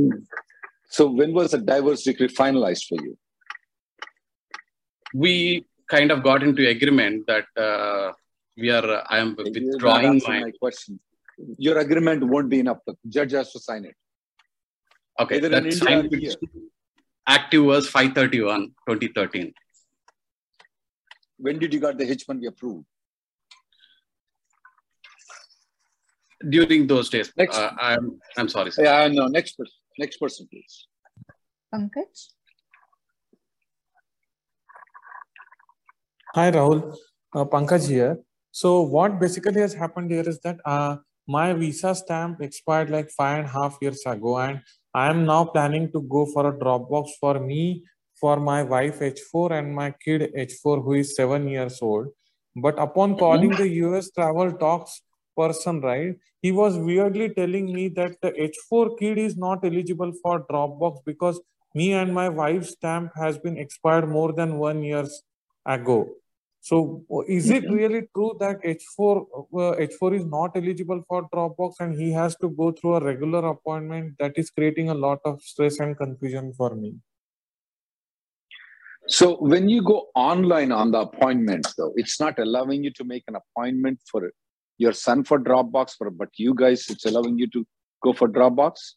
so 0.89 1.11
when 1.11 1.33
was 1.33 1.53
the 1.53 1.59
divorce 1.59 2.03
decree 2.03 2.29
finalized 2.29 2.87
for 2.89 3.03
you? 3.03 3.17
We 5.15 5.67
kind 5.89 6.11
of 6.11 6.23
got 6.23 6.43
into 6.43 6.69
agreement 6.69 7.27
that 7.27 7.47
uh, 7.57 8.13
we 8.57 8.71
are. 8.71 8.85
Uh, 8.85 9.05
I 9.09 9.19
am 9.19 9.37
withdrawing 9.37 10.21
my... 10.27 10.41
my 10.41 10.51
question. 10.53 11.01
Your 11.59 11.79
agreement 11.79 12.25
won't 12.25 12.49
be 12.49 12.61
enough. 12.61 12.79
The 12.87 12.97
judge 13.09 13.33
has 13.33 13.53
to 13.53 13.61
sign 13.61 13.85
it. 13.85 13.95
Okay, 15.21 15.37
Either 15.37 15.49
that 15.49 15.67
India 15.67 16.35
active 17.27 17.65
was 17.65 17.89
531 17.89 18.69
2013. 18.89 19.53
When 21.39 21.59
did 21.59 21.73
you 21.73 21.81
got 21.81 21.99
the 21.99 22.05
H1B 22.05 22.47
approved? 22.49 22.85
during 26.49 26.87
those 26.87 27.11
days. 27.11 27.33
Next. 27.37 27.57
Uh, 27.57 27.71
I'm 27.79 28.21
I'm 28.37 28.49
sorry. 28.49 28.71
Sir. 28.71 28.85
Yeah, 28.85 29.09
no. 29.09 29.27
Next 29.27 29.57
person. 29.57 29.75
Next 29.99 30.17
person, 30.19 30.49
please. 30.51 30.89
Pankaj? 31.73 32.29
Hi, 36.35 36.51
Rahul. 36.51 36.97
Uh, 37.35 37.45
Pankaj 37.45 37.89
here. 37.89 38.19
So 38.51 38.83
what 38.83 39.21
basically 39.21 39.61
has 39.61 39.75
happened 39.75 40.11
here 40.11 40.29
is 40.29 40.41
that 40.41 40.59
uh, 40.65 40.97
my 41.27 41.53
visa 41.53 41.95
stamp 41.95 42.41
expired 42.41 42.91
like 42.91 43.11
five 43.11 43.39
and 43.39 43.47
a 43.47 43.51
half 43.51 43.79
years 43.81 44.03
ago, 44.07 44.39
and 44.39 44.61
I 44.93 45.11
am 45.11 45.25
now 45.25 45.45
planning 45.45 45.91
to 45.93 46.03
go 46.03 46.27
for 46.27 46.49
a 46.49 46.53
Dropbox 46.53 47.11
for 47.21 47.39
me, 47.39 47.85
for 48.21 48.39
my 48.39 48.63
wife 48.63 49.01
H4 49.01 49.59
and 49.59 49.75
my 49.75 49.93
kid 50.05 50.33
H4 50.37 50.83
who 50.85 50.95
is 50.95 51.17
seven 51.17 51.49
years 51.49 51.81
old. 51.83 52.09
But 52.57 52.79
upon 52.79 53.17
calling 53.17 53.51
the 53.51 53.69
US 53.85 54.11
Travel 54.11 54.53
Docs 54.53 55.03
person, 55.37 55.81
right, 55.81 56.17
he 56.43 56.53
was 56.53 56.77
weirdly 56.77 57.31
telling 57.31 57.73
me 57.73 57.89
that 57.89 58.21
the 58.21 58.33
H4 58.33 58.99
kid 58.99 59.19
is 59.19 59.37
not 59.37 59.65
eligible 59.65 60.13
for 60.23 60.47
Dropbox 60.47 61.05
because 61.05 61.41
me 61.75 61.93
and 61.93 62.15
my 62.15 62.29
wife's 62.29 62.71
stamp 62.73 63.13
has 63.17 63.39
been 63.39 63.59
expired 63.59 64.09
more 64.09 64.33
than 64.33 64.59
one 64.59 64.83
years 64.83 65.23
ago. 65.67 66.09
So 66.61 67.05
is 67.29 67.51
it 67.51 67.65
really 67.71 68.09
true 68.15 68.37
that 68.41 68.63
H4 68.63 69.27
uh, 69.39 69.77
H4 69.87 70.19
is 70.19 70.25
not 70.25 70.57
eligible 70.57 71.05
for 71.07 71.29
Dropbox 71.29 71.75
and 71.81 71.99
he 72.01 72.11
has 72.13 72.37
to 72.37 72.49
go 72.49 72.73
through 72.73 72.95
a 72.97 73.05
regular 73.05 73.47
appointment 73.49 74.15
that 74.19 74.33
is 74.37 74.49
creating 74.51 74.89
a 74.89 74.95
lot 74.95 75.19
of 75.27 75.43
stress 75.43 75.79
and 75.81 75.95
confusion 75.95 76.55
for 76.57 76.75
me? 76.75 76.95
So 79.09 79.37
when 79.37 79.69
you 79.69 79.83
go 79.83 80.07
online 80.15 80.73
on 80.73 80.91
the 80.91 81.01
appointment, 81.01 81.67
though, 81.77 81.93
it's 81.97 82.19
not 82.19 82.39
allowing 82.39 82.83
you 82.83 82.91
to 82.93 83.05
make 83.05 83.25
an 83.29 83.37
appointment 83.37 84.01
for 84.11 84.25
your 84.79 84.93
son 84.93 85.25
for 85.25 85.39
Dropbox, 85.39 85.97
for 85.97 86.11
but 86.11 86.29
you 86.37 86.55
guys, 86.55 86.87
it's 86.91 87.05
allowing 87.05 87.39
you 87.39 87.47
to 87.49 87.67
go 88.03 88.13
for 88.13 88.29
Dropbox. 88.29 88.95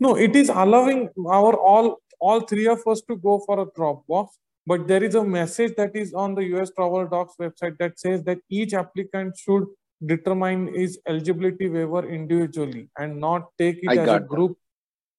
No, 0.00 0.16
it 0.16 0.34
is 0.36 0.48
allowing 0.48 1.08
our 1.28 1.54
all 1.56 1.98
all 2.20 2.40
three 2.40 2.66
of 2.66 2.84
us 2.86 3.00
to 3.08 3.16
go 3.16 3.40
for 3.46 3.60
a 3.60 3.66
Dropbox, 3.66 4.28
but 4.66 4.86
there 4.88 5.02
is 5.04 5.14
a 5.14 5.24
message 5.24 5.74
that 5.76 5.94
is 5.94 6.12
on 6.14 6.34
the 6.34 6.44
US 6.54 6.70
Travel 6.76 7.06
Docs 7.06 7.34
website 7.40 7.78
that 7.78 7.98
says 7.98 8.22
that 8.24 8.38
each 8.48 8.74
applicant 8.74 9.36
should 9.38 9.66
determine 10.06 10.72
his 10.74 10.98
eligibility 11.08 11.68
waiver 11.68 12.08
individually 12.08 12.88
and 12.98 13.20
not 13.20 13.46
take 13.58 13.78
it 13.82 13.88
I 13.88 13.92
as 13.92 13.98
a 13.98 14.06
that. 14.12 14.28
group. 14.28 14.56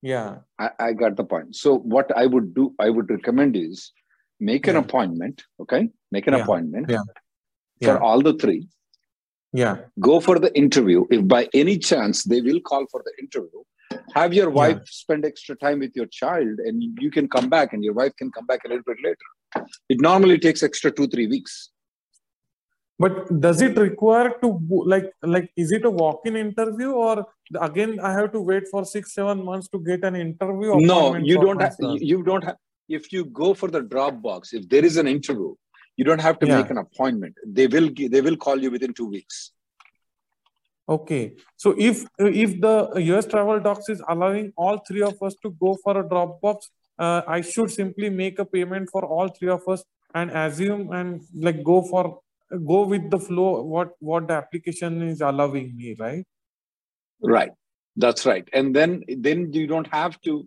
Yeah. 0.02 0.40
I, 0.58 0.70
I 0.80 0.94
got 0.94 1.16
the 1.18 1.24
point. 1.26 1.56
So 1.56 1.78
what 1.80 2.16
I 2.18 2.26
would 2.26 2.54
do, 2.54 2.74
I 2.80 2.90
would 2.90 3.10
recommend 3.10 3.58
is 3.58 3.92
make 4.40 4.68
an 4.68 4.76
Yeah. 4.76 4.82
appointment. 4.82 5.44
Okay, 5.62 5.90
make 6.12 6.28
an 6.28 6.34
Yeah. 6.34 6.44
appointment 6.44 6.90
Yeah. 6.90 7.04
for 7.82 8.02
all 8.02 8.22
the 8.22 8.34
three. 8.36 8.68
Yeah. 9.52 9.78
Go 10.00 10.20
for 10.20 10.38
the 10.40 10.56
interview. 10.56 11.06
If 11.10 11.28
by 11.28 11.50
any 11.54 11.78
chance 11.78 12.24
they 12.24 12.42
will 12.42 12.60
call 12.62 12.86
for 12.92 13.04
the 13.04 13.14
interview, 13.24 13.64
have 14.14 14.34
your 14.34 14.50
Yeah. 14.50 14.56
wife 14.62 14.82
spend 14.88 15.26
extra 15.26 15.56
time 15.56 15.80
with 15.80 15.96
your 15.96 16.06
child, 16.06 16.60
and 16.60 16.84
you 17.00 17.10
can 17.10 17.28
come 17.28 17.50
back, 17.50 17.74
and 17.74 17.84
your 17.84 17.94
wife 17.94 18.16
can 18.16 18.32
come 18.32 18.46
back 18.46 18.62
a 18.66 18.68
little 18.68 18.84
bit 18.86 18.98
later. 19.04 19.66
It 19.90 20.00
normally 20.00 20.38
takes 20.38 20.62
extra 20.62 20.92
two 20.92 21.08
three 21.08 21.28
weeks. 21.28 21.72
But 23.00 23.40
does 23.40 23.62
it 23.62 23.78
require 23.78 24.36
to 24.42 24.60
like 24.94 25.12
like 25.24 25.50
is 25.56 25.72
it 25.72 25.86
a 25.86 25.90
walk-in 25.90 26.36
interview 26.36 26.92
or 26.92 27.26
again 27.62 27.98
I 28.02 28.12
have 28.12 28.34
to 28.34 28.42
wait 28.42 28.68
for 28.70 28.84
six 28.86 29.14
seven 29.14 29.44
months 29.44 29.70
to 29.70 29.80
get 29.80 30.04
an 30.04 30.18
interview? 30.18 30.76
No, 30.80 31.16
you 31.16 31.40
don't 31.40 31.62
have. 31.62 31.76
You, 31.80 31.98
you 32.02 32.24
don't 32.24 32.44
have. 32.44 32.58
If 32.90 33.14
you 33.14 33.24
go 33.26 33.54
for 33.54 33.70
the 33.72 33.82
Dropbox, 33.82 34.54
if 34.54 34.68
there 34.68 34.84
is 34.84 34.98
an 34.98 35.08
interview, 35.08 35.56
you 36.00 36.06
don't 36.08 36.26
have 36.26 36.38
to 36.42 36.48
Yeah. 36.48 36.58
make 36.60 36.70
an 36.74 36.80
appointment. 36.86 37.40
They 37.60 37.68
will. 37.74 37.88
They 38.16 38.22
will 38.28 38.38
call 38.46 38.62
you 38.66 38.72
within 38.76 38.94
two 39.00 39.08
weeks. 39.16 39.40
Okay, 40.96 41.24
so 41.64 41.74
if 41.88 41.98
if 42.42 42.54
the 42.66 42.76
US 43.08 43.26
Travel 43.32 43.60
Docs 43.66 43.90
is 43.94 44.00
allowing 44.14 44.48
all 44.66 44.80
three 44.88 45.04
of 45.08 45.22
us 45.28 45.36
to 45.44 45.52
go 45.64 45.74
for 45.84 45.94
a 46.02 46.04
Dropbox, 46.14 46.70
uh, 47.08 47.22
I 47.36 47.42
should 47.50 47.74
simply 47.74 48.10
make 48.22 48.40
a 48.44 48.46
payment 48.56 48.90
for 48.94 49.04
all 49.18 49.28
three 49.40 49.52
of 49.58 49.68
us 49.74 49.84
and 50.22 50.32
assume 50.44 50.90
and 51.00 51.22
like 51.48 51.62
go 51.72 51.78
for 51.92 52.04
go 52.72 52.80
with 52.94 53.12
the 53.12 53.20
flow 53.28 53.50
what 53.74 53.92
what 54.12 54.28
the 54.32 54.38
application 54.38 55.02
is 55.10 55.22
allowing 55.34 55.70
me, 55.82 55.96
right? 56.00 56.26
Right. 57.36 57.52
That's 58.08 58.26
right. 58.32 58.50
And 58.62 58.76
then 58.80 59.04
then 59.28 59.46
you 59.60 59.68
don't 59.76 59.94
have 60.00 60.20
to 60.30 60.40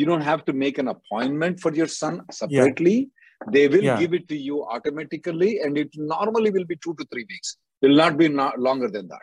you 0.00 0.04
don't 0.12 0.28
have 0.32 0.44
to 0.50 0.58
make 0.66 0.84
an 0.84 0.92
appointment 0.96 1.64
for 1.66 1.74
your 1.80 1.90
son 1.96 2.22
separately. 2.42 2.98
They 3.48 3.68
will 3.68 3.82
Yeah. 3.82 3.98
give 3.98 4.12
it 4.14 4.28
to 4.28 4.36
you 4.36 4.64
automatically, 4.64 5.60
and 5.60 5.78
it 5.78 5.90
normally 5.96 6.50
will 6.50 6.64
be 6.64 6.76
two 6.76 6.94
to 6.94 7.04
three 7.10 7.26
weeks. 7.28 7.56
It 7.80 7.88
will 7.88 7.96
not 7.96 8.18
be 8.18 8.28
not 8.28 8.58
longer 8.58 8.88
than 8.88 9.08
that. 9.08 9.22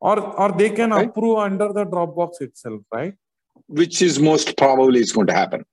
Or 0.00 0.18
or 0.40 0.52
they 0.52 0.70
can 0.70 0.92
approve 0.92 1.38
under 1.38 1.72
the 1.72 1.84
Dropbox 1.84 2.40
itself, 2.40 2.82
right? 2.92 3.14
Which 3.66 4.00
is 4.02 4.18
most 4.18 4.56
probably 4.56 5.00
is 5.00 5.12
going 5.12 5.26
to 5.28 5.34
happen. 5.34 5.64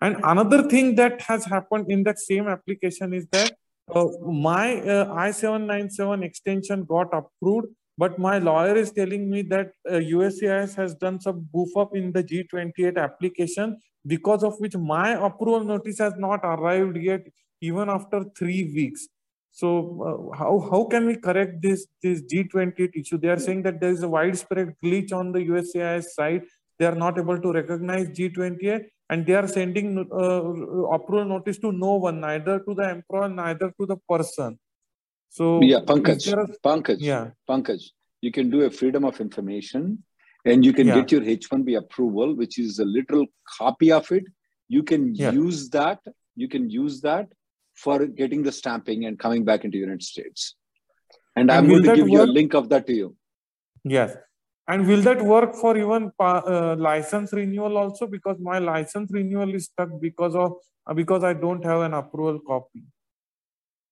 And 0.00 0.16
another 0.24 0.68
thing 0.68 0.96
that 0.96 1.20
has 1.22 1.44
happened 1.44 1.90
in 1.90 2.02
that 2.04 2.18
same 2.18 2.48
application 2.48 3.14
is 3.14 3.26
that 3.30 3.52
uh, 3.94 4.06
my 4.22 4.80
uh, 4.80 5.12
I-797 5.14 6.24
extension 6.24 6.84
got 6.84 7.12
approved, 7.12 7.68
but 7.96 8.18
my 8.18 8.38
lawyer 8.38 8.74
is 8.74 8.90
telling 8.90 9.30
me 9.30 9.42
that 9.42 9.72
uh, 9.88 9.94
USCIS 9.94 10.74
has 10.74 10.94
done 10.96 11.20
some 11.20 11.48
goof 11.54 11.76
up 11.76 11.94
in 11.94 12.12
the 12.12 12.24
G28 12.24 12.96
application, 12.96 13.78
because 14.06 14.42
of 14.42 14.58
which 14.58 14.76
my 14.76 15.10
approval 15.12 15.64
notice 15.64 15.98
has 15.98 16.14
not 16.16 16.40
arrived 16.44 16.96
yet, 16.96 17.26
even 17.60 17.88
after 17.88 18.24
three 18.36 18.64
weeks. 18.74 19.08
So 19.52 20.30
uh, 20.32 20.36
how, 20.36 20.58
how 20.70 20.84
can 20.84 21.06
we 21.06 21.16
correct 21.16 21.60
this, 21.60 21.86
this 22.02 22.22
G20 22.22 22.90
issue? 22.94 23.18
They 23.18 23.28
are 23.28 23.38
saying 23.38 23.62
that 23.64 23.80
there 23.80 23.90
is 23.90 24.02
a 24.02 24.08
widespread 24.08 24.74
glitch 24.82 25.12
on 25.12 25.30
the 25.32 25.40
USCIS 25.40 26.04
side. 26.14 26.42
They 26.78 26.86
are 26.86 26.94
not 26.94 27.18
able 27.18 27.38
to 27.40 27.52
recognize 27.52 28.08
G28 28.08 28.86
and 29.10 29.26
they 29.26 29.34
are 29.34 29.46
sending 29.46 29.98
uh, 29.98 30.42
approval 30.94 31.26
notice 31.26 31.58
to 31.58 31.70
no 31.70 31.94
one, 31.96 32.20
neither 32.20 32.60
to 32.60 32.74
the 32.74 32.90
employer, 32.90 33.28
neither 33.28 33.72
to 33.78 33.86
the 33.86 33.96
person. 34.08 34.58
So 35.28 35.60
Yeah, 35.62 35.80
Pankaj. 35.80 36.32
a- 36.32 36.46
Pankaj. 36.66 36.96
yeah, 37.00 37.30
Pankaj, 37.48 37.82
you 38.22 38.32
can 38.32 38.48
do 38.50 38.62
a 38.62 38.70
freedom 38.70 39.04
of 39.04 39.20
information 39.20 40.02
and 40.44 40.64
you 40.64 40.72
can 40.72 40.86
Yeah. 40.88 40.94
get 40.94 41.12
your 41.12 41.22
H1B 41.22 41.76
approval, 41.76 42.34
which 42.34 42.58
is 42.58 42.78
a 42.78 42.84
literal 42.84 43.26
copy 43.58 43.92
of 43.92 44.10
it. 44.10 44.24
You 44.68 44.82
can 44.82 45.14
Yeah. 45.14 45.32
use 45.32 45.70
that. 45.70 46.00
You 46.34 46.48
can 46.48 46.68
use 46.70 47.00
that 47.02 47.32
for 47.74 48.06
getting 48.06 48.42
the 48.42 48.52
stamping 48.52 49.04
and 49.04 49.18
coming 49.18 49.44
back 49.44 49.64
into 49.64 49.78
United 49.78 50.02
States. 50.02 50.56
And, 51.36 51.50
And 51.50 51.58
I'm 51.58 51.68
going 51.68 51.82
to 51.82 51.94
give 51.94 52.08
you 52.08 52.22
a 52.22 52.32
link 52.38 52.54
of 52.54 52.68
that 52.70 52.86
to 52.88 52.94
you. 52.94 53.16
yes. 53.84 54.16
And 54.68 54.86
will 54.86 55.02
that 55.02 55.20
work 55.20 55.56
for 55.56 55.76
even 55.76 56.12
uh, 56.20 56.76
license 56.78 57.32
renewal 57.32 57.76
also? 57.76 58.06
Because 58.06 58.38
my 58.38 58.58
license 58.60 59.10
renewal 59.12 59.52
is 59.54 59.64
stuck 59.64 59.90
because 60.00 60.36
of 60.36 60.52
uh, 60.86 60.94
because 60.94 61.24
I 61.24 61.32
don't 61.32 61.64
have 61.64 61.80
an 61.80 61.94
approval 61.94 62.38
copy. 62.46 62.84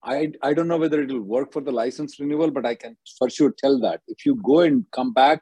I, 0.02 0.32
I 0.42 0.54
don't 0.54 0.68
know 0.68 0.78
whether 0.78 1.02
it 1.02 1.10
will 1.10 1.22
work 1.22 1.52
for 1.52 1.60
the 1.60 1.72
license 1.72 2.20
renewal, 2.20 2.50
but 2.52 2.64
I 2.64 2.76
can 2.76 2.96
for 3.18 3.28
sure 3.28 3.52
tell 3.58 3.80
that 3.80 4.00
if 4.06 4.24
you 4.24 4.36
go 4.36 4.60
and 4.60 4.84
come 4.92 5.12
back 5.12 5.40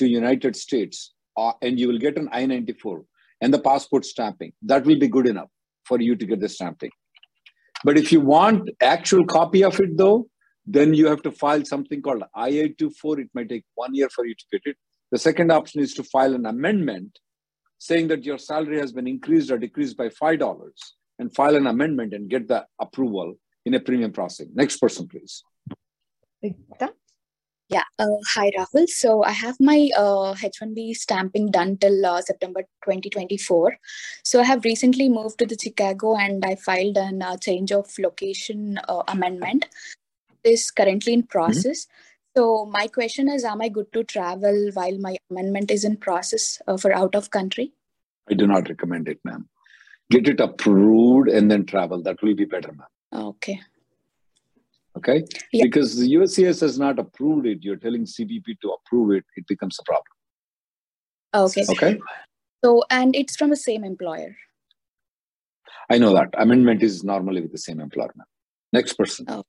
to 0.00 0.08
United 0.08 0.56
States 0.56 1.14
uh, 1.36 1.52
and 1.62 1.78
you 1.78 1.88
will 1.88 1.98
get 1.98 2.18
an 2.18 2.28
I-94 2.32 3.04
and 3.40 3.54
the 3.54 3.58
passport 3.58 4.04
stamping, 4.04 4.52
that 4.62 4.84
will 4.84 4.98
be 4.98 5.08
good 5.08 5.26
enough 5.26 5.48
for 5.84 6.00
you 6.00 6.16
to 6.16 6.26
get 6.26 6.40
the 6.40 6.48
stamping. 6.48 6.90
But 7.84 7.96
if 7.96 8.12
you 8.12 8.20
want 8.20 8.70
actual 8.82 9.24
copy 9.24 9.64
of 9.64 9.78
it 9.80 9.96
though, 9.96 10.28
then 10.66 10.94
you 10.94 11.06
have 11.06 11.22
to 11.22 11.32
file 11.32 11.64
something 11.64 12.02
called 12.02 12.22
I-824. 12.34 13.20
It 13.20 13.30
might 13.34 13.48
take 13.48 13.64
one 13.74 13.94
year 13.94 14.08
for 14.10 14.26
you 14.26 14.34
to 14.34 14.44
get 14.52 14.62
it. 14.66 14.76
The 15.10 15.18
second 15.18 15.50
option 15.50 15.80
is 15.80 15.94
to 15.94 16.04
file 16.04 16.34
an 16.34 16.46
amendment 16.46 17.18
saying 17.78 18.08
that 18.08 18.24
your 18.24 18.38
salary 18.38 18.78
has 18.78 18.92
been 18.92 19.08
increased 19.08 19.50
or 19.50 19.58
decreased 19.58 19.96
by 19.96 20.08
$5 20.08 20.70
and 21.18 21.34
file 21.34 21.56
an 21.56 21.66
amendment 21.66 22.12
and 22.12 22.28
get 22.28 22.46
the 22.46 22.66
approval 22.78 23.34
in 23.64 23.74
a 23.74 23.80
premium 23.80 24.12
processing. 24.12 24.52
Next 24.54 24.76
person, 24.76 25.08
please. 25.08 25.42
Rigta? 26.44 26.90
Yeah. 27.70 27.84
Uh, 28.00 28.16
hi, 28.34 28.50
Rahul. 28.58 28.88
So 28.88 29.22
I 29.22 29.30
have 29.30 29.56
my 29.60 29.90
uh, 29.96 30.34
H1B 30.34 30.92
stamping 30.96 31.52
done 31.52 31.76
till 31.76 32.04
uh, 32.04 32.20
September 32.20 32.62
2024. 32.84 33.78
So 34.24 34.40
I 34.40 34.42
have 34.42 34.64
recently 34.64 35.08
moved 35.08 35.38
to 35.38 35.46
the 35.46 35.56
Chicago 35.56 36.16
and 36.16 36.44
I 36.44 36.56
filed 36.56 36.96
an 36.96 37.22
uh, 37.22 37.36
change 37.36 37.70
of 37.70 37.88
location 37.96 38.80
uh, 38.88 39.04
amendment. 39.06 39.66
This 40.42 40.72
currently 40.72 41.12
in 41.12 41.22
process. 41.22 41.86
So 42.36 42.66
my 42.66 42.88
question 42.88 43.28
is, 43.28 43.44
am 43.44 43.62
I 43.62 43.68
good 43.68 43.92
to 43.92 44.02
travel 44.02 44.70
while 44.74 44.98
my 44.98 45.16
amendment 45.30 45.70
is 45.70 45.84
in 45.84 45.96
process 45.96 46.60
uh, 46.66 46.76
for 46.76 46.92
out 46.92 47.14
of 47.14 47.30
country? 47.30 47.72
I 48.28 48.34
do 48.34 48.48
not 48.48 48.68
recommend 48.68 49.08
it, 49.08 49.20
ma'am. 49.24 49.48
Get 50.10 50.26
it 50.26 50.40
approved 50.40 51.28
and 51.28 51.48
then 51.48 51.66
travel. 51.66 52.02
That 52.02 52.20
will 52.20 52.34
be 52.34 52.46
better, 52.46 52.72
ma'am. 52.72 53.26
Okay. 53.28 53.60
Okay? 54.96 55.24
Yeah. 55.52 55.64
Because 55.64 55.96
the 55.98 56.12
USCIS 56.14 56.60
has 56.60 56.78
not 56.78 56.98
approved 56.98 57.46
it. 57.46 57.58
You're 57.62 57.76
telling 57.76 58.04
CBP 58.04 58.60
to 58.62 58.70
approve 58.70 59.12
it, 59.12 59.24
it 59.36 59.46
becomes 59.46 59.78
a 59.78 59.84
problem. 59.84 60.04
Okay. 61.34 61.64
Okay? 61.70 61.98
So 62.64 62.82
and 62.90 63.14
it's 63.14 63.36
from 63.36 63.50
the 63.50 63.56
same 63.56 63.84
employer. 63.84 64.36
I 65.88 65.98
know 65.98 66.14
that. 66.14 66.28
Amendment 66.38 66.82
is 66.82 67.02
normally 67.02 67.40
with 67.40 67.52
the 67.52 67.58
same 67.58 67.80
employer, 67.80 68.12
ma'am. 68.16 68.26
Next 68.72 68.94
person. 68.94 69.26
Oh. 69.28 69.44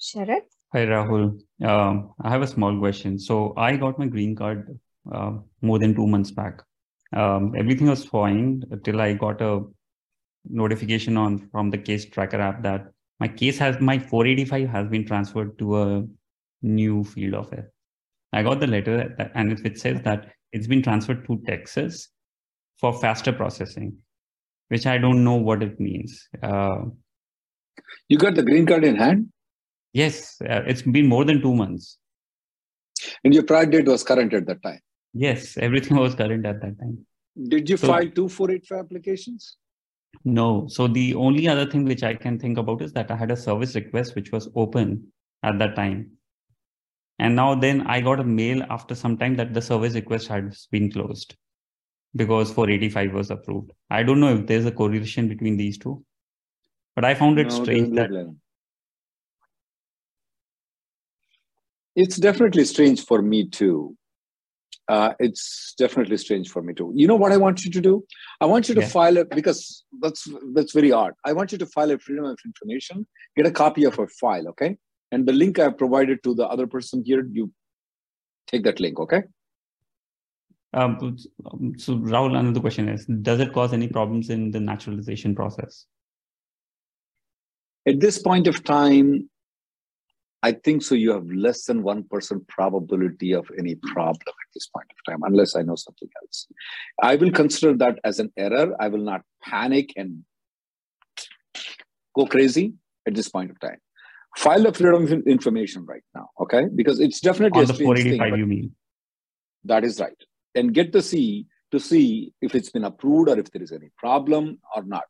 Sharat? 0.00 0.42
Hi, 0.72 0.84
Rahul. 0.86 1.40
Um, 1.64 2.12
I 2.22 2.30
have 2.30 2.42
a 2.42 2.46
small 2.46 2.78
question. 2.78 3.18
So 3.18 3.54
I 3.56 3.76
got 3.76 3.98
my 3.98 4.06
green 4.06 4.34
card 4.34 4.78
uh, 5.12 5.32
more 5.62 5.78
than 5.78 5.94
two 5.94 6.06
months 6.06 6.30
back. 6.30 6.62
Um, 7.14 7.54
everything 7.56 7.88
was 7.88 8.04
fine 8.04 8.64
until 8.70 9.00
I 9.00 9.12
got 9.12 9.40
a 9.40 9.62
notification 10.48 11.16
on 11.16 11.48
from 11.50 11.70
the 11.70 11.78
case 11.78 12.04
tracker 12.04 12.40
app 12.40 12.62
that 12.62 12.88
my 13.20 13.28
case 13.28 13.58
has 13.58 13.80
my 13.80 13.98
485 13.98 14.68
has 14.68 14.88
been 14.88 15.06
transferred 15.06 15.58
to 15.58 15.82
a 15.82 16.04
new 16.62 17.04
field 17.04 17.34
office. 17.34 17.66
I 18.32 18.42
got 18.42 18.60
the 18.60 18.66
letter 18.66 19.14
that, 19.18 19.32
and 19.34 19.52
it 19.52 19.78
says 19.78 20.02
that 20.02 20.32
it's 20.52 20.66
been 20.66 20.82
transferred 20.82 21.26
to 21.26 21.40
Texas 21.46 22.08
for 22.78 22.92
faster 22.92 23.32
processing, 23.32 23.96
which 24.68 24.86
I 24.86 24.98
don't 24.98 25.24
know 25.24 25.36
what 25.36 25.62
it 25.62 25.80
means. 25.80 26.28
Uh, 26.42 26.82
you 28.08 28.18
got 28.18 28.34
the 28.34 28.42
green 28.42 28.66
card 28.66 28.84
in 28.84 28.96
hand? 28.96 29.28
Yes, 29.92 30.36
uh, 30.42 30.62
it's 30.66 30.82
been 30.82 31.06
more 31.06 31.24
than 31.24 31.40
two 31.40 31.54
months. 31.54 31.98
And 33.24 33.32
your 33.32 33.44
prior 33.44 33.66
date 33.66 33.86
was 33.86 34.04
current 34.04 34.34
at 34.34 34.46
that 34.46 34.62
time? 34.62 34.80
Yes, 35.14 35.56
everything 35.56 35.96
was 36.04 36.14
current 36.14 36.44
at 36.44 36.60
that 36.60 36.78
time. 36.78 37.06
Did 37.48 37.68
you 37.68 37.76
so, 37.76 37.88
file 37.88 38.10
two 38.10 38.28
485 38.28 38.78
applications? 38.78 39.56
No. 40.24 40.66
So 40.68 40.88
the 40.88 41.14
only 41.14 41.48
other 41.48 41.66
thing 41.70 41.84
which 41.84 42.02
I 42.02 42.14
can 42.14 42.38
think 42.38 42.58
about 42.58 42.82
is 42.82 42.92
that 42.92 43.10
I 43.10 43.16
had 43.16 43.30
a 43.30 43.36
service 43.36 43.74
request 43.74 44.14
which 44.14 44.32
was 44.32 44.48
open 44.54 45.12
at 45.42 45.58
that 45.58 45.76
time. 45.76 46.12
And 47.18 47.34
now 47.34 47.54
then 47.54 47.82
I 47.86 48.00
got 48.00 48.20
a 48.20 48.24
mail 48.24 48.62
after 48.68 48.94
some 48.94 49.16
time 49.16 49.36
that 49.36 49.54
the 49.54 49.62
service 49.62 49.94
request 49.94 50.28
has 50.28 50.68
been 50.70 50.90
closed 50.90 51.34
because 52.14 52.52
485 52.52 53.12
was 53.12 53.30
approved. 53.30 53.72
I 53.90 54.02
don't 54.02 54.20
know 54.20 54.34
if 54.34 54.46
there's 54.46 54.66
a 54.66 54.72
correlation 54.72 55.28
between 55.28 55.56
these 55.56 55.78
two, 55.78 56.04
but 56.94 57.04
I 57.04 57.14
found 57.14 57.38
it 57.38 57.48
no, 57.48 57.62
strange 57.62 57.94
that. 57.96 58.34
It's 61.94 62.16
definitely 62.16 62.64
strange 62.64 63.04
for 63.04 63.22
me 63.22 63.48
too. 63.48 63.96
Uh, 64.88 65.14
it's 65.18 65.74
definitely 65.76 66.16
strange 66.16 66.48
for 66.48 66.62
me 66.62 66.72
too. 66.72 66.92
You 66.94 67.08
know 67.08 67.16
what 67.16 67.32
I 67.32 67.36
want 67.36 67.64
you 67.64 67.70
to 67.72 67.80
do? 67.80 68.04
I 68.40 68.46
want 68.46 68.68
you 68.68 68.74
to 68.76 68.82
yeah. 68.82 68.88
file 68.88 69.16
it 69.16 69.30
because 69.30 69.84
that's 70.00 70.28
that's 70.54 70.72
very 70.72 70.92
odd. 70.92 71.12
I 71.24 71.32
want 71.32 71.50
you 71.50 71.58
to 71.58 71.66
file 71.66 71.90
a 71.90 71.98
freedom 71.98 72.24
of 72.24 72.38
information. 72.44 73.06
Get 73.36 73.46
a 73.46 73.50
copy 73.50 73.84
of 73.84 73.98
a 73.98 74.06
file, 74.06 74.48
okay? 74.48 74.76
And 75.10 75.26
the 75.26 75.32
link 75.32 75.58
I 75.58 75.70
provided 75.70 76.22
to 76.22 76.34
the 76.34 76.46
other 76.46 76.66
person 76.66 77.02
here, 77.04 77.26
you 77.32 77.52
take 78.46 78.62
that 78.64 78.78
link, 78.78 79.00
okay? 79.00 79.24
Um, 80.72 81.16
so 81.78 81.94
Rahul, 81.96 82.38
another 82.38 82.60
question 82.60 82.88
is, 82.88 83.06
does 83.06 83.40
it 83.40 83.52
cause 83.52 83.72
any 83.72 83.88
problems 83.88 84.30
in 84.30 84.50
the 84.50 84.60
naturalization 84.60 85.34
process? 85.34 85.86
At 87.88 88.00
this 88.00 88.18
point 88.18 88.46
of 88.46 88.62
time, 88.62 89.30
I 90.46 90.52
think 90.52 90.82
so. 90.82 90.94
You 90.94 91.10
have 91.12 91.28
less 91.28 91.64
than 91.64 91.82
1% 91.82 92.48
probability 92.56 93.30
of 93.40 93.50
any 93.58 93.74
problem 93.94 94.34
at 94.44 94.50
this 94.54 94.66
point 94.74 94.88
of 94.94 94.98
time, 95.08 95.20
unless 95.30 95.56
I 95.56 95.62
know 95.62 95.74
something 95.74 96.08
else. 96.22 96.46
I 97.02 97.16
will 97.16 97.32
consider 97.32 97.72
that 97.82 97.98
as 98.04 98.20
an 98.20 98.30
error. 98.36 98.66
I 98.78 98.86
will 98.92 99.04
not 99.10 99.22
panic 99.42 99.92
and 99.96 100.22
go 102.14 102.26
crazy 102.26 102.74
at 103.08 103.14
this 103.16 103.28
point 103.28 103.50
of 103.50 103.58
time. 103.58 103.80
File 104.36 104.62
the 104.62 104.72
freedom 104.72 105.02
of 105.02 105.10
information 105.36 105.84
right 105.84 106.06
now, 106.14 106.28
okay? 106.42 106.66
Because 106.80 107.00
it's 107.00 107.20
definitely 107.28 107.62
on 107.62 107.66
the 107.66 107.74
485. 107.74 108.30
Thing, 108.30 108.38
you 108.38 108.46
mean? 108.46 108.72
That 109.64 109.82
is 109.82 109.98
right, 109.98 110.20
and 110.54 110.72
get 110.72 110.92
the 110.92 111.02
C 111.02 111.46
to 111.72 111.80
see 111.80 112.32
if 112.40 112.54
it's 112.54 112.70
been 112.70 112.84
approved 112.84 113.30
or 113.30 113.36
if 113.36 113.50
there 113.50 113.64
is 113.68 113.72
any 113.72 113.90
problem 113.98 114.60
or 114.76 114.84
not. 114.84 115.06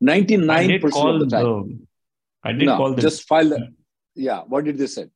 Ninety-nine 0.00 0.80
percent 0.80 1.08
of 1.10 1.20
the 1.20 1.26
time. 1.26 1.44
The, 1.44 2.48
I 2.48 2.52
did 2.52 2.66
no, 2.66 2.76
call 2.78 2.94
the, 2.94 3.02
just 3.02 3.28
file 3.28 3.50
the 3.50 3.68
yeah 4.18 4.42
what 4.46 4.64
did 4.64 4.78
they 4.78 4.86
say? 4.86 5.08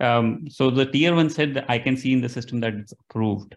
Um, 0.00 0.48
so 0.48 0.70
the 0.70 0.86
tier 0.86 1.14
one 1.14 1.28
said 1.28 1.54
that 1.54 1.66
i 1.68 1.78
can 1.78 1.96
see 1.96 2.12
in 2.12 2.20
the 2.20 2.28
system 2.28 2.60
that 2.60 2.74
it's 2.74 2.92
approved. 2.92 3.56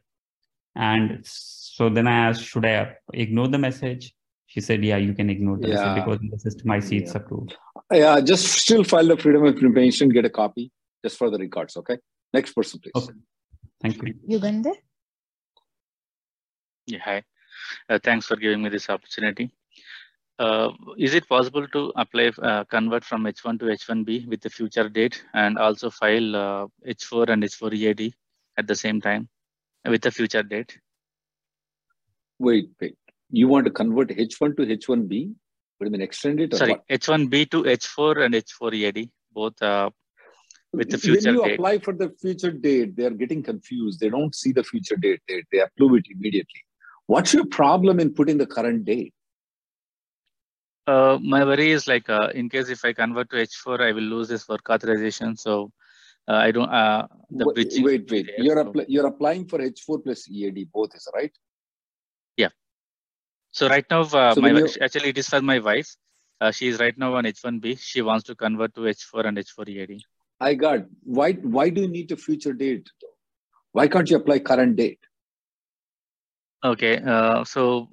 And 0.76 1.20
so 1.24 1.90
then 1.90 2.08
i 2.08 2.16
asked 2.28 2.44
should 2.44 2.66
i 2.66 2.96
ignore 3.14 3.48
the 3.48 3.58
message? 3.58 4.14
She 4.48 4.62
said 4.62 4.84
yeah 4.84 4.98
you 4.98 5.14
can 5.14 5.30
ignore 5.30 5.58
the 5.58 5.70
yeah. 5.70 5.76
message 5.76 6.04
because 6.04 6.20
in 6.22 6.30
the 6.30 6.40
system 6.40 6.72
i 6.72 6.80
see 6.80 6.96
yeah. 6.96 7.02
it's 7.04 7.16
approved. 7.16 7.56
Yeah 7.92 8.20
just 8.22 8.46
still 8.48 8.84
file 8.84 9.08
the 9.08 9.18
freedom 9.18 9.46
of 9.46 9.56
information 9.56 10.10
get 10.10 10.26
a 10.26 10.30
copy 10.30 10.72
just 11.04 11.18
for 11.18 11.30
the 11.30 11.38
records 11.38 11.78
okay? 11.78 11.98
Next 12.34 12.54
person 12.54 12.80
please. 12.80 12.92
Okay. 12.96 13.14
Thank 13.82 14.02
you. 14.02 14.14
Yugandhar? 14.30 14.76
yeah 16.88 17.00
hi. 17.00 17.24
Uh, 17.90 18.00
thanks 18.04 18.26
for 18.26 18.36
giving 18.36 18.62
me 18.64 18.70
this 18.70 18.90
opportunity 18.90 19.52
uh, 20.40 20.72
is 20.98 21.14
it 21.14 21.28
possible 21.28 21.68
to 21.68 21.92
apply 21.96 22.32
uh, 22.42 22.64
convert 22.66 23.04
from 23.04 23.24
H1 23.24 23.60
to 23.60 23.66
H1B 23.66 24.28
with 24.28 24.42
the 24.42 24.50
future 24.50 24.90
date 24.90 25.24
and 25.34 25.58
also 25.58 25.90
file 25.90 26.36
uh, 26.36 26.68
H4 26.88 27.30
and 27.30 27.44
H4 27.44 27.74
EAD 27.74 28.14
at 28.58 28.68
the 28.68 28.76
same 28.76 29.02
time 29.02 29.30
with 29.86 30.02
the 30.02 30.12
future 30.12 30.44
date? 30.44 30.78
Wait, 32.40 32.70
wait. 32.80 32.98
You 33.30 33.48
want 33.48 33.66
to 33.66 33.72
convert 33.72 34.10
H1 34.10 34.58
to 34.58 34.66
H1B? 34.66 35.34
What 35.78 35.86
do 35.86 35.86
you 35.86 35.92
mean 35.92 36.02
extend 36.02 36.40
it? 36.40 36.56
Sorry, 36.56 36.72
what? 36.72 36.88
H1B 36.90 37.52
to 37.52 37.64
H4 37.64 38.26
and 38.26 38.34
H4 38.34 38.74
EAD, 38.74 39.10
both 39.34 39.62
uh, 39.62 39.90
with 40.74 40.90
the 40.90 40.98
future 40.98 41.30
When 41.30 41.36
you 41.36 41.46
date. 41.46 41.54
apply 41.56 41.80
for 41.80 41.94
the 41.94 42.10
future 42.22 42.52
date, 42.52 42.96
they 42.96 43.06
are 43.06 43.12
getting 43.12 43.44
confused. 43.44 44.00
They 44.00 44.10
don't 44.10 44.34
see 44.34 44.52
the 44.52 44.64
future 44.64 44.96
date. 44.96 45.22
They, 45.28 45.44
they 45.52 45.60
approve 45.60 45.96
it 45.96 46.06
immediately. 46.10 46.66
What's 47.08 47.34
your 47.34 47.46
problem 47.46 48.00
in 48.00 48.14
putting 48.14 48.38
the 48.38 48.46
current 48.46 48.86
date? 48.86 49.14
Uh, 50.88 51.20
my 51.22 51.44
worry 51.44 51.72
is 51.72 51.88
like 51.88 52.10
uh, 52.10 52.30
in 52.34 52.50
case 52.50 52.70
if 52.70 52.84
I 52.84 52.94
convert 52.94 53.30
to 53.30 53.36
H4, 53.38 53.82
I 53.82 53.92
will 53.92 54.04
lose 54.04 54.28
this 54.28 54.48
work 54.50 54.70
authorization. 54.70 55.38
So 55.38 55.72
uh, 56.28 56.34
I 56.34 56.52
don't. 56.52 56.70
Uh, 56.70 57.08
the 57.30 57.46
wait, 57.46 57.56
bridging 57.56 57.84
wait, 57.84 58.12
wait. 58.12 58.26
There, 58.28 58.46
you're 58.46 58.64
so. 58.64 58.86
you're 58.88 59.08
applying 59.08 59.48
for 59.48 59.60
H4 59.60 60.04
plus 60.04 60.30
EAD 60.30 60.70
both, 60.74 60.96
is 60.96 61.08
right? 61.14 61.32
Yeah. 62.38 62.50
So 63.52 63.68
right 63.68 63.86
now, 63.90 64.02
uh, 64.02 64.34
so 64.34 64.42
my 64.42 64.68
actually 64.82 65.10
it 65.10 65.18
is 65.18 65.30
for 65.30 65.42
my 65.42 65.60
wife. 65.60 65.96
Uh, 66.40 66.52
she 66.52 66.68
is 66.68 66.80
right 66.80 66.98
now 66.98 67.14
on 67.16 67.26
H1B. 67.26 67.80
She 67.80 68.02
wants 68.02 68.24
to 68.26 68.36
convert 68.36 68.74
to 68.74 68.82
H4 68.82 69.28
and 69.28 69.38
H4 69.38 69.70
EAD. 69.70 70.02
I 70.40 70.56
got. 70.56 70.86
Why? 71.04 71.34
Why 71.34 71.70
do 71.70 71.82
you 71.82 71.88
need 71.88 72.12
a 72.12 72.18
future 72.18 72.54
date? 72.54 72.90
though? 73.02 73.08
Why 73.74 73.88
can't 73.88 74.10
you 74.10 74.18
apply 74.18 74.40
current 74.40 74.76
date? 74.76 75.00
Okay. 76.64 76.98
Uh, 76.98 77.44
so 77.44 77.90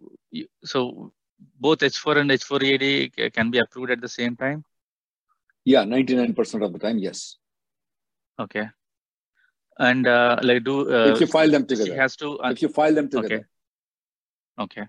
so 0.65 1.13
both 1.59 1.79
H4 1.79 2.19
and 2.19 2.31
H4 2.31 2.63
EAD 2.63 3.33
can 3.33 3.51
be 3.51 3.59
approved 3.59 3.91
at 3.91 4.01
the 4.01 4.09
same 4.09 4.37
time? 4.37 4.65
Yeah, 5.65 5.85
99% 5.85 6.65
of 6.65 6.73
the 6.73 6.79
time, 6.79 6.99
yes. 6.99 7.37
Okay. 8.39 8.69
And 9.79 10.07
uh, 10.07 10.39
like 10.43 10.65
do 10.65 10.93
uh, 10.93 11.13
if 11.13 11.21
you 11.21 11.27
file 11.27 11.51
them 11.51 11.65
together, 11.67 11.91
she 11.91 11.97
has 11.97 12.17
to. 12.17 12.39
Uh, 12.41 12.51
if 12.51 12.63
you 12.63 12.69
file 12.69 12.95
them 12.95 13.09
together. 13.09 13.47
Okay. 14.59 14.83
Okay. 14.83 14.89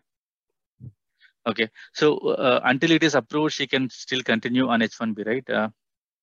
Okay. 1.45 1.69
So 1.93 2.17
uh, 2.17 2.62
until 2.63 2.91
it 2.91 3.03
is 3.03 3.13
approved, 3.13 3.53
she 3.53 3.67
can 3.67 3.89
still 3.89 4.21
continue 4.23 4.67
on 4.67 4.82
H1B, 4.82 5.27
right? 5.27 5.49
Uh, 5.49 5.69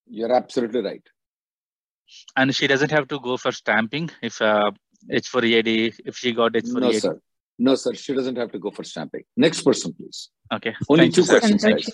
You're 0.08 0.32
absolutely 0.32 0.82
right. 0.82 1.02
And 2.36 2.54
she 2.54 2.66
doesn't 2.66 2.90
have 2.90 3.08
to 3.08 3.20
go 3.20 3.36
for 3.36 3.52
stamping 3.52 4.10
if 4.22 4.40
uh, 4.42 4.70
H4 5.10 5.44
EAD, 5.44 5.94
if 6.04 6.16
she 6.16 6.32
got 6.32 6.52
H4 6.52 6.80
no, 6.80 6.92
Sir. 6.92 7.20
No, 7.58 7.74
sir, 7.74 7.94
she 7.94 8.14
doesn't 8.14 8.36
have 8.36 8.52
to 8.52 8.58
go 8.58 8.70
for 8.70 8.84
stamping. 8.84 9.24
Next 9.36 9.62
person, 9.62 9.94
please. 9.94 10.30
Okay. 10.52 10.74
Only 10.88 11.04
Thank 11.04 11.14
two 11.14 11.22
you, 11.22 11.28
questions, 11.28 11.64
guys. 11.64 11.88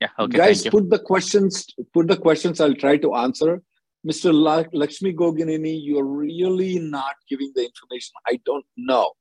Yeah. 0.00 0.08
Okay. 0.18 0.38
Guys, 0.38 0.62
put 0.66 0.88
the 0.90 0.98
questions. 0.98 1.66
Put 1.92 2.08
the 2.08 2.16
questions. 2.16 2.60
I'll 2.60 2.74
try 2.74 2.96
to 2.96 3.14
answer. 3.14 3.62
Mr. 4.06 4.32
Lakshmi 4.72 5.14
Goginini, 5.14 5.78
you're 5.82 6.04
really 6.04 6.78
not 6.78 7.14
giving 7.28 7.52
the 7.54 7.64
information. 7.64 8.12
I 8.26 8.38
don't 8.44 8.66
know. 8.76 9.12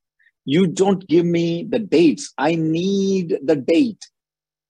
You 0.45 0.67
don't 0.67 1.07
give 1.07 1.25
me 1.25 1.65
the 1.69 1.79
dates. 1.79 2.33
I 2.37 2.55
need 2.55 3.37
the 3.43 3.55
date. 3.55 4.05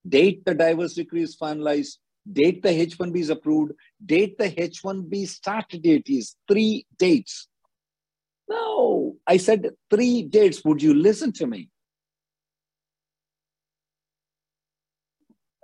Date 0.07 0.45
the 0.45 0.53
divorce 0.53 0.93
decree 0.93 1.23
is 1.23 1.35
finalized. 1.35 1.97
Date 2.31 2.61
the 2.61 2.69
H1B 2.69 3.17
is 3.17 3.29
approved. 3.29 3.73
Date 4.05 4.37
the 4.37 4.49
H1B 4.49 5.27
start 5.27 5.69
date 5.81 6.07
is 6.07 6.35
three 6.47 6.85
dates. 6.97 7.47
No, 8.47 9.15
I 9.25 9.37
said 9.37 9.69
three 9.89 10.23
dates. 10.23 10.63
Would 10.65 10.81
you 10.81 10.93
listen 10.93 11.31
to 11.33 11.47
me? 11.47 11.69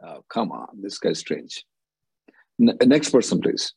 Oh, 0.01 0.23
come 0.29 0.51
on, 0.51 0.81
this 0.81 0.97
guy's 0.97 1.19
strange. 1.19 1.65
N- 2.59 2.77
next 2.85 3.09
person, 3.09 3.41
please. 3.41 3.73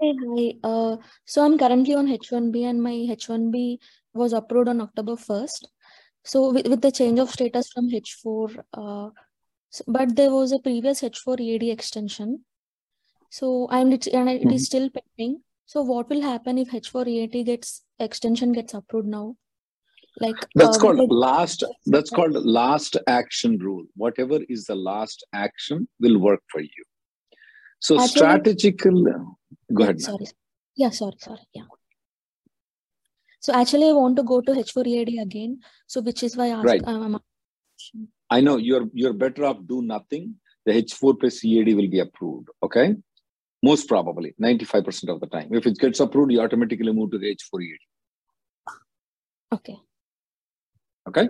Hey, 0.00 0.14
hi. 0.22 0.54
Uh, 0.62 0.96
so 1.24 1.44
I'm 1.44 1.58
currently 1.58 1.94
on 1.94 2.06
H1B 2.06 2.64
and 2.64 2.82
my 2.82 2.92
H1B 2.92 3.78
was 4.14 4.32
approved 4.32 4.68
on 4.68 4.80
October 4.80 5.12
1st. 5.12 5.66
So 6.24 6.52
with, 6.52 6.66
with 6.68 6.82
the 6.82 6.92
change 6.92 7.18
of 7.18 7.30
status 7.30 7.70
from 7.72 7.90
H4, 7.90 8.62
uh, 8.74 9.10
so, 9.70 9.84
but 9.86 10.14
there 10.14 10.30
was 10.30 10.52
a 10.52 10.58
previous 10.58 11.02
H4 11.02 11.40
EAD 11.40 11.70
extension. 11.70 12.44
So 13.30 13.68
I'm 13.70 13.92
and 13.92 13.94
it 13.94 14.10
mm-hmm. 14.12 14.50
is 14.50 14.66
still 14.66 14.88
pending. 14.90 15.42
So 15.66 15.82
what 15.82 16.08
will 16.08 16.22
happen 16.22 16.58
if 16.58 16.70
H4 16.70 17.06
EAD 17.08 17.44
gets 17.46 17.82
extension 17.98 18.52
gets 18.52 18.72
approved 18.74 19.08
now? 19.08 19.36
Like 20.18 20.36
that's 20.54 20.78
uh, 20.78 20.80
called 20.80 21.10
last. 21.10 21.64
That's 21.86 22.10
called 22.10 22.32
last 22.32 22.96
action 23.06 23.58
rule. 23.58 23.84
Whatever 23.96 24.38
is 24.48 24.64
the 24.64 24.76
last 24.76 25.26
action 25.34 25.88
will 26.00 26.18
work 26.18 26.40
for 26.50 26.60
you. 26.60 26.84
So 27.80 28.00
Actually- 28.00 28.08
strategical. 28.08 29.36
Go 29.74 29.82
ahead. 29.82 30.00
Sorry. 30.00 30.26
Yeah, 30.76 30.90
sorry, 30.90 31.16
sorry. 31.18 31.46
Yeah. 31.52 31.64
So 33.40 33.52
actually, 33.52 33.88
I 33.88 33.92
want 33.92 34.16
to 34.16 34.22
go 34.22 34.40
to 34.40 34.52
H4 34.52 34.86
EAD 34.86 35.18
again. 35.20 35.60
So 35.86 36.00
which 36.00 36.22
is 36.22 36.36
why 36.36 36.46
I 36.46 36.50
asked. 36.50 36.64
Right. 36.64 36.82
Um, 36.86 37.20
I 38.30 38.40
know 38.40 38.56
you're 38.56 38.88
you're 38.92 39.12
better 39.12 39.44
off 39.44 39.58
do 39.66 39.82
nothing. 39.82 40.36
The 40.64 40.72
H4 40.72 41.20
plus 41.20 41.44
EAD 41.44 41.74
will 41.76 41.88
be 41.88 42.00
approved. 42.00 42.48
Okay, 42.62 42.96
most 43.62 43.88
probably 43.88 44.34
95% 44.40 45.08
of 45.08 45.20
the 45.20 45.26
time. 45.26 45.48
If 45.52 45.66
it 45.66 45.78
gets 45.78 46.00
approved, 46.00 46.32
you 46.32 46.40
automatically 46.40 46.92
move 46.92 47.10
to 47.12 47.18
the 47.18 47.34
H4 47.34 47.62
EAD. 47.62 47.78
okay. 49.54 49.76
Okay. 51.08 51.28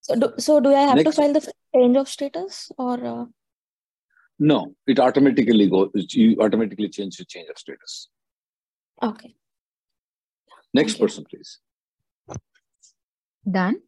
So 0.00 0.14
do, 0.16 0.32
so 0.38 0.60
do 0.60 0.74
I 0.74 0.80
have 0.82 0.96
Next. 0.96 1.10
to 1.16 1.22
file 1.22 1.32
the 1.32 1.52
change 1.74 1.96
of 1.96 2.08
status 2.08 2.70
or? 2.78 3.04
Uh, 3.04 3.24
No, 4.38 4.74
it 4.86 4.98
automatically 4.98 5.68
goes. 5.70 5.90
You 6.10 6.36
automatically 6.40 6.88
change 6.88 7.16
the 7.16 7.24
change 7.24 7.48
of 7.50 7.58
status. 7.58 8.08
okay. 9.02 9.34
Next 10.74 10.92
Thank 10.94 11.00
you. 11.00 11.04
person, 11.06 11.24
please. 11.30 11.58
Dan? 13.48 13.80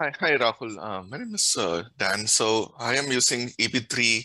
Hi, 0.00 0.10
hi 0.20 0.36
Rahul. 0.36 0.76
Uh, 0.78 1.02
my 1.04 1.16
name 1.18 1.34
is 1.34 1.56
uh, 1.58 1.82
Dan. 1.98 2.26
So 2.26 2.74
I 2.78 2.96
am 2.96 3.10
using 3.12 3.48
EP3 3.60 4.24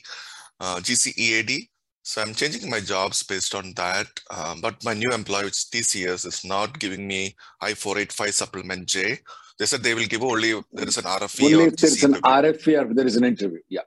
uh, 0.60 0.78
GCEAD. 0.78 1.70
So 2.04 2.22
I'm 2.22 2.34
changing 2.34 2.70
my 2.70 2.80
jobs 2.80 3.24
based 3.24 3.54
on 3.54 3.74
that. 3.76 4.08
Uh, 4.32 4.56
but 4.62 4.84
my 4.86 4.94
new 4.94 5.12
employer, 5.12 5.46
which 5.46 5.58
is 5.58 5.68
TCS, 5.74 6.26
is 6.26 6.46
not 6.46 6.80
giving 6.80 7.06
me 7.06 7.36
I-485 7.62 8.34
supplement 8.34 8.88
J. 8.88 9.20
They 9.60 9.66
said 9.66 9.84
they 9.84 9.94
will 9.94 10.06
give 10.06 10.24
only 10.24 10.54
there 10.72 10.88
is 10.88 10.98
an 10.98 11.04
RFE 11.04 11.44
Only 11.46 11.66
if 11.66 11.76
there's 11.78 12.04
an 12.04 12.14
GCW. 12.14 12.22
RFE 12.22 12.80
or 12.80 12.90
if 12.92 12.96
there 12.96 13.08
is 13.08 13.16
an 13.18 13.24
interview. 13.24 13.60
Yeah. 13.68 13.82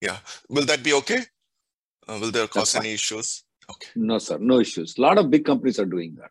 Yeah. 0.00 0.18
Will 0.48 0.66
that 0.66 0.82
be 0.82 0.92
okay? 0.94 1.22
Uh, 2.06 2.18
will 2.20 2.30
there 2.30 2.46
cause 2.48 2.74
any 2.74 2.92
issues? 2.92 3.44
Okay. 3.70 3.88
No, 3.96 4.18
sir. 4.18 4.38
No 4.38 4.60
issues. 4.60 4.98
A 4.98 5.00
lot 5.00 5.18
of 5.18 5.30
big 5.30 5.44
companies 5.44 5.78
are 5.78 5.86
doing 5.86 6.16
that. 6.20 6.30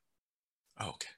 Okay. 0.86 1.10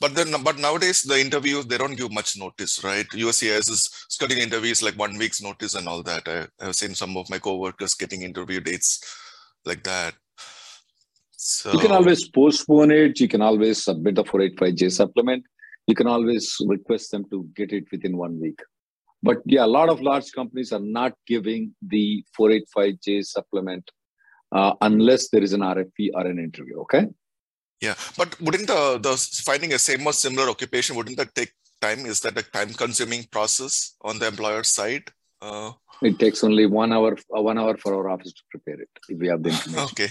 But 0.00 0.14
then, 0.14 0.34
but 0.42 0.58
nowadays 0.58 1.02
the 1.02 1.20
interviews 1.20 1.66
they 1.66 1.78
don't 1.78 1.96
give 1.96 2.12
much 2.12 2.36
notice, 2.36 2.82
right? 2.84 3.06
USCIS 3.08 3.70
is 3.70 3.90
studying 4.08 4.40
interviews 4.40 4.82
like 4.82 4.98
one 4.98 5.16
week's 5.18 5.42
notice 5.42 5.74
and 5.74 5.88
all 5.88 6.02
that. 6.02 6.28
I, 6.28 6.46
I've 6.64 6.76
seen 6.76 6.94
some 6.94 7.16
of 7.16 7.30
my 7.30 7.38
coworkers 7.38 7.94
getting 7.94 8.22
interview 8.22 8.60
dates 8.60 9.00
like 9.64 9.82
that. 9.84 10.14
So 11.32 11.72
You 11.72 11.78
can 11.78 11.92
always 11.92 12.28
postpone 12.28 12.90
it. 12.90 13.20
You 13.20 13.28
can 13.28 13.42
always 13.42 13.84
submit 13.84 14.18
a 14.18 14.24
485J 14.24 14.92
supplement. 14.92 15.44
You 15.86 15.94
can 15.94 16.06
always 16.06 16.56
request 16.66 17.12
them 17.12 17.24
to 17.30 17.48
get 17.54 17.72
it 17.72 17.84
within 17.90 18.16
one 18.16 18.40
week. 18.40 18.60
But 19.22 19.38
yeah, 19.46 19.64
a 19.64 19.66
lot 19.66 19.88
of 19.88 20.00
large 20.00 20.30
companies 20.32 20.72
are 20.72 20.80
not 20.80 21.12
giving 21.26 21.74
the 21.82 22.24
485J 22.38 23.24
supplement 23.24 23.90
uh, 24.52 24.74
unless 24.80 25.28
there 25.30 25.42
is 25.42 25.52
an 25.52 25.60
RFE 25.60 26.10
or 26.14 26.26
an 26.26 26.38
interview. 26.38 26.80
Okay. 26.80 27.06
Yeah, 27.80 27.94
but 28.16 28.40
wouldn't 28.40 28.66
the 28.66 28.98
the 28.98 29.14
finding 29.44 29.72
a 29.72 29.78
same 29.78 30.06
or 30.06 30.12
similar 30.12 30.48
occupation 30.50 30.96
wouldn't 30.96 31.16
that 31.18 31.34
take 31.34 31.52
time? 31.80 32.06
Is 32.06 32.20
that 32.20 32.36
a 32.38 32.42
time-consuming 32.42 33.24
process 33.30 33.94
on 34.02 34.18
the 34.18 34.26
employer 34.26 34.64
side? 34.64 35.04
Uh, 35.40 35.72
It 36.02 36.18
takes 36.18 36.42
only 36.44 36.66
one 36.66 36.92
hour, 36.92 37.16
uh, 37.36 37.42
one 37.42 37.58
hour 37.58 37.76
for 37.76 37.94
our 37.94 38.08
office 38.10 38.32
to 38.32 38.42
prepare 38.50 38.80
it 38.82 38.90
if 39.08 39.18
we 39.18 39.28
have 39.28 39.42
the 39.42 39.50
information. 39.50 39.84
okay, 39.90 40.10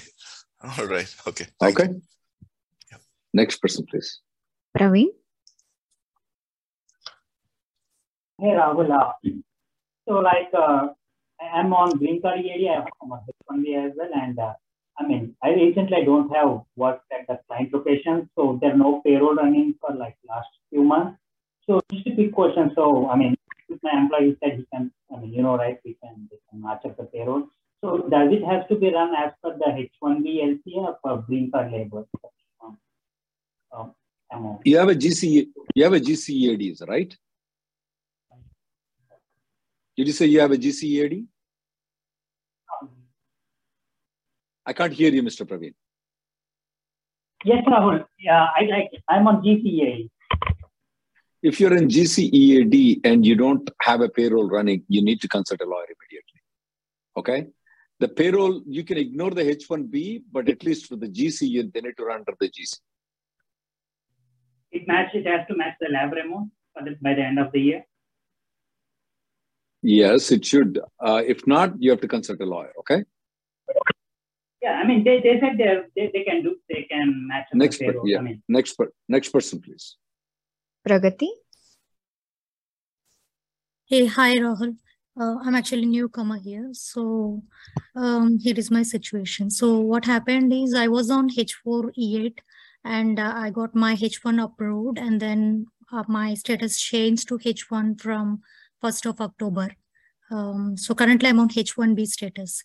all 0.63 0.87
right, 0.87 1.11
okay. 1.27 1.47
thank 1.59 1.79
Okay. 1.79 1.93
Next 3.33 3.57
person, 3.61 3.85
please. 3.89 4.21
Praveen? 4.77 5.09
Hey 8.39 8.53
Rahul, 8.55 8.87
so 10.07 10.13
like 10.29 10.51
uh, 10.53 10.87
I- 11.41 11.51
I'm 11.59 11.73
on 11.73 11.97
green 11.97 12.21
card 12.21 12.39
area. 12.39 12.71
I 12.71 12.75
have 12.75 12.87
on 13.01 13.19
H1B 13.49 13.67
as 13.85 13.91
well, 13.97 14.11
and 14.13 14.39
uh, 14.39 14.53
I 14.99 15.07
mean 15.07 15.35
I 15.43 15.49
recently 15.51 15.97
I 15.97 16.03
don't 16.03 16.29
have 16.35 16.61
worked 16.75 17.11
at 17.11 17.27
the 17.27 17.39
client 17.47 17.73
location, 17.73 18.29
so 18.35 18.57
there 18.61 18.73
are 18.73 18.77
no 18.77 19.01
payroll 19.05 19.35
running 19.35 19.75
for 19.79 19.95
like 19.95 20.17
last 20.27 20.49
few 20.69 20.83
months. 20.83 21.17
So 21.65 21.81
just 21.91 22.07
a 22.07 22.15
quick 22.15 22.33
question. 22.33 22.71
So 22.75 23.09
I 23.09 23.15
mean, 23.15 23.35
if 23.69 23.79
my 23.83 23.91
employee 23.97 24.37
said 24.41 24.57
he 24.57 24.65
can, 24.73 24.91
I 25.15 25.19
mean 25.19 25.33
you 25.33 25.43
know 25.43 25.57
right, 25.57 25.79
we 25.85 25.97
can 26.01 26.27
we 26.31 26.37
can 26.49 26.61
match 26.61 26.85
up 26.85 26.97
the 26.97 27.03
payroll. 27.03 27.47
So 27.81 28.07
does 28.09 28.31
it 28.31 28.43
have 28.43 28.67
to 28.69 28.75
be 28.75 28.91
run 28.91 29.13
as 29.15 29.33
per 29.43 29.55
the 29.57 29.65
H1B 29.65 30.59
LCA 30.67 30.95
or 31.03 31.17
green 31.21 31.51
card 31.51 31.71
labor? 31.71 32.05
Um, 32.63 32.77
um? 34.33 34.59
You 34.65 34.77
have 34.77 34.89
a 34.89 34.95
GC, 34.95 35.47
you 35.75 35.83
have 35.83 35.93
a 35.93 35.99
GCEAD, 35.99 36.87
right? 36.87 37.15
Did 39.95 40.07
you 40.07 40.13
say 40.13 40.25
you 40.25 40.39
have 40.39 40.51
a 40.51 40.57
GCEAD? 40.57 41.25
I 44.67 44.73
can't 44.73 44.91
hear 44.91 45.11
you, 45.11 45.23
Mr. 45.23 45.47
Praveen. 45.47 45.73
Yes, 47.45 47.63
Rahul. 47.65 48.05
Yeah, 48.19 48.47
I 48.55 48.63
like. 48.69 48.91
I'm 49.07 49.25
on 49.27 49.41
GCA. 49.41 50.09
If 51.41 51.59
you're 51.61 51.75
in 51.77 51.87
GCEAD 51.87 53.01
and 53.05 53.25
you 53.25 53.35
don't 53.35 53.69
have 53.81 54.01
a 54.01 54.09
payroll 54.09 54.49
running, 54.49 54.83
you 54.89 55.01
need 55.01 55.21
to 55.21 55.29
consult 55.29 55.61
a 55.61 55.65
lawyer 55.65 55.85
immediately. 55.95 56.41
Okay? 57.15 57.47
The 57.99 58.09
payroll, 58.09 58.61
you 58.67 58.83
can 58.83 58.97
ignore 58.97 59.31
the 59.31 59.43
H1B, 59.43 60.23
but 60.31 60.49
at 60.49 60.63
least 60.63 60.87
for 60.87 60.97
the 60.97 61.07
GC, 61.07 61.47
you, 61.47 61.71
they 61.73 61.81
need 61.81 61.95
to 61.97 62.03
run 62.03 62.19
under 62.19 62.33
the 62.39 62.47
GC. 62.47 62.79
It 64.71 64.87
match. 64.87 65.11
It 65.13 65.25
has 65.27 65.47
to 65.47 65.55
match 65.55 65.75
the 65.79 65.87
lab 65.89 66.11
amount 66.11 66.51
by 67.01 67.13
the 67.13 67.21
end 67.21 67.39
of 67.39 67.51
the 67.53 67.61
year. 67.61 67.85
Yes, 69.81 70.31
it 70.31 70.43
should. 70.43 70.79
Uh, 70.99 71.21
if 71.25 71.47
not, 71.47 71.81
you 71.81 71.91
have 71.91 72.01
to 72.01 72.07
consult 72.07 72.41
a 72.41 72.45
lawyer. 72.45 72.73
Okay? 72.79 73.05
Yeah, 74.67 74.79
I 74.81 74.85
mean 74.85 75.03
they, 75.03 75.21
they 75.21 75.39
said 75.39 75.57
they, 75.57 75.67
they 75.95 76.11
they 76.13 76.23
can 76.23 76.43
do 76.43 76.57
they 76.69 76.83
can 76.91 77.27
match 77.27 77.47
up 77.51 77.55
Next, 77.55 77.77
the 77.79 77.85
per- 77.85 78.01
yeah. 78.05 78.19
I 78.19 78.21
mean 78.21 78.43
next, 78.49 78.73
per- 78.73 78.91
next 79.07 79.29
person, 79.29 79.61
please. 79.61 79.95
Pragati? 80.87 81.29
Hey, 83.85 84.05
hi 84.07 84.35
Rahul. 84.35 84.75
Uh, 85.19 85.37
I'm 85.43 85.55
actually 85.55 85.85
newcomer 85.85 86.37
here. 86.37 86.69
So 86.73 87.43
um, 87.95 88.39
here 88.39 88.55
is 88.57 88.69
my 88.69 88.83
situation. 88.83 89.49
So 89.49 89.79
what 89.79 90.03
happened 90.05 90.51
is 90.51 90.73
I 90.73 90.89
was 90.89 91.09
on 91.09 91.29
H4 91.29 91.91
EAD 91.95 92.41
and 92.83 93.19
uh, 93.19 93.33
I 93.35 93.49
got 93.49 93.73
my 93.73 93.95
H1 93.95 94.43
approved 94.43 94.97
and 94.97 95.21
then 95.21 95.67
uh, 95.93 96.03
my 96.09 96.33
status 96.33 96.79
changed 96.79 97.29
to 97.29 97.37
H1 97.37 98.01
from 98.01 98.41
1st 98.83 99.09
of 99.11 99.21
October. 99.21 99.69
Um, 100.29 100.75
so 100.77 100.93
currently 100.93 101.29
I'm 101.29 101.39
on 101.39 101.49
H1B 101.49 102.05
status. 102.07 102.63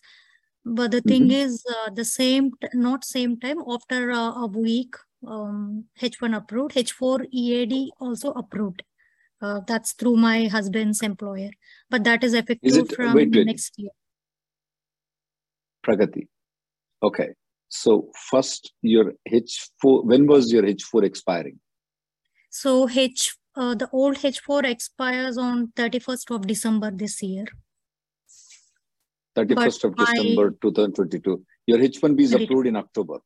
But 0.65 0.91
the 0.91 1.01
thing 1.01 1.27
Mhm. 1.27 1.31
is 1.45 1.65
uh, 1.69 1.89
the 1.89 2.05
same, 2.05 2.51
not 2.73 3.03
same 3.03 3.37
time, 3.39 3.59
after 3.67 4.11
uh, 4.11 4.31
a 4.43 4.47
week, 4.47 4.95
um, 5.27 5.85
H1 6.01 6.35
approved, 6.35 6.75
H4 6.75 7.27
EAD 7.31 7.91
also 7.99 8.31
approved. 8.31 8.83
Uh, 9.41 9.59
that's 9.67 9.91
through 9.91 10.15
my 10.15 10.45
husband's 10.47 11.01
employer, 11.01 11.49
but 11.89 12.05
that 12.05 12.23
is 12.23 12.33
effective 12.33 12.77
it- 12.77 12.95
from 12.95 13.13
wait, 13.13 13.35
wait. 13.35 13.45
next 13.45 13.73
year. 13.77 13.91
Pragati. 15.85 16.27
Okay. 17.01 17.33
So 17.67 18.11
first, 18.29 18.71
your 18.81 19.13
H4, 19.27 20.05
when 20.05 20.27
was 20.27 20.51
your 20.53 20.63
H4 20.63 21.03
expiring? 21.03 21.59
So 22.49 22.87
H, 22.89 23.35
uh, 23.55 23.75
the 23.75 23.89
old 23.91 24.15
H4 24.17 24.63
expires 24.63 25.37
on 25.37 25.73
31st 25.75 26.31
of 26.31 26.47
December 26.47 26.91
this 26.91 27.21
year. 27.21 27.45
31st 29.37 29.83
of 29.85 29.95
December 29.95 30.51
2022. 30.61 31.43
Your 31.67 31.79
H1B 31.79 32.21
is 32.21 32.33
approved 32.33 32.67
in 32.67 32.75
October. 32.75 33.19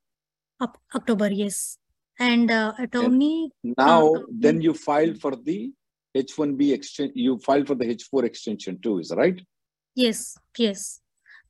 Up 0.59 0.77
October, 0.95 1.29
yes. 1.31 1.77
And 2.19 2.49
uh, 2.49 2.73
attorney, 2.79 3.51
Now, 3.63 4.13
Uh, 4.13 4.19
then 4.31 4.61
you 4.61 4.73
filed 4.73 5.19
for 5.19 5.35
the 5.35 5.71
H1B 6.15 6.73
extension, 6.73 7.13
you 7.15 7.37
filed 7.39 7.67
for 7.67 7.75
the 7.75 7.85
H4 7.85 8.23
extension 8.23 8.79
too, 8.81 8.99
is 8.99 9.09
that 9.09 9.17
right? 9.17 9.39
yes, 9.95 10.37
yes. 10.57 11.01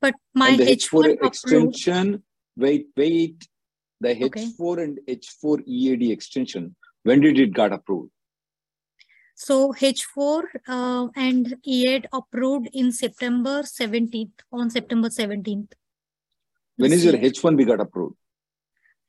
But 0.01 0.13
my 0.33 0.49
and 0.49 0.59
the 0.59 0.65
H1 0.65 0.75
H4 0.75 1.13
approved, 1.13 1.25
extension, 1.25 2.23
wait, 2.55 2.87
wait, 2.95 3.47
the 4.01 4.13
H4 4.15 4.83
and 4.83 4.99
H4 5.07 5.63
EAD 5.65 6.11
extension, 6.11 6.75
when 7.03 7.21
did 7.21 7.39
it 7.39 7.53
got 7.53 7.71
approved? 7.73 8.11
So 9.39 9.71
H4 9.71 10.45
uh, 10.67 11.07
and 11.15 11.57
EAD 11.63 12.07
approved 12.11 12.69
in 12.73 12.91
September 12.91 13.61
17th, 13.61 14.31
on 14.51 14.71
September 14.71 15.09
17th. 15.09 15.73
When 16.77 16.91
is 16.91 17.05
your. 17.05 17.13
H1B 17.13 17.67
got 17.67 17.79
approved? 17.79 18.15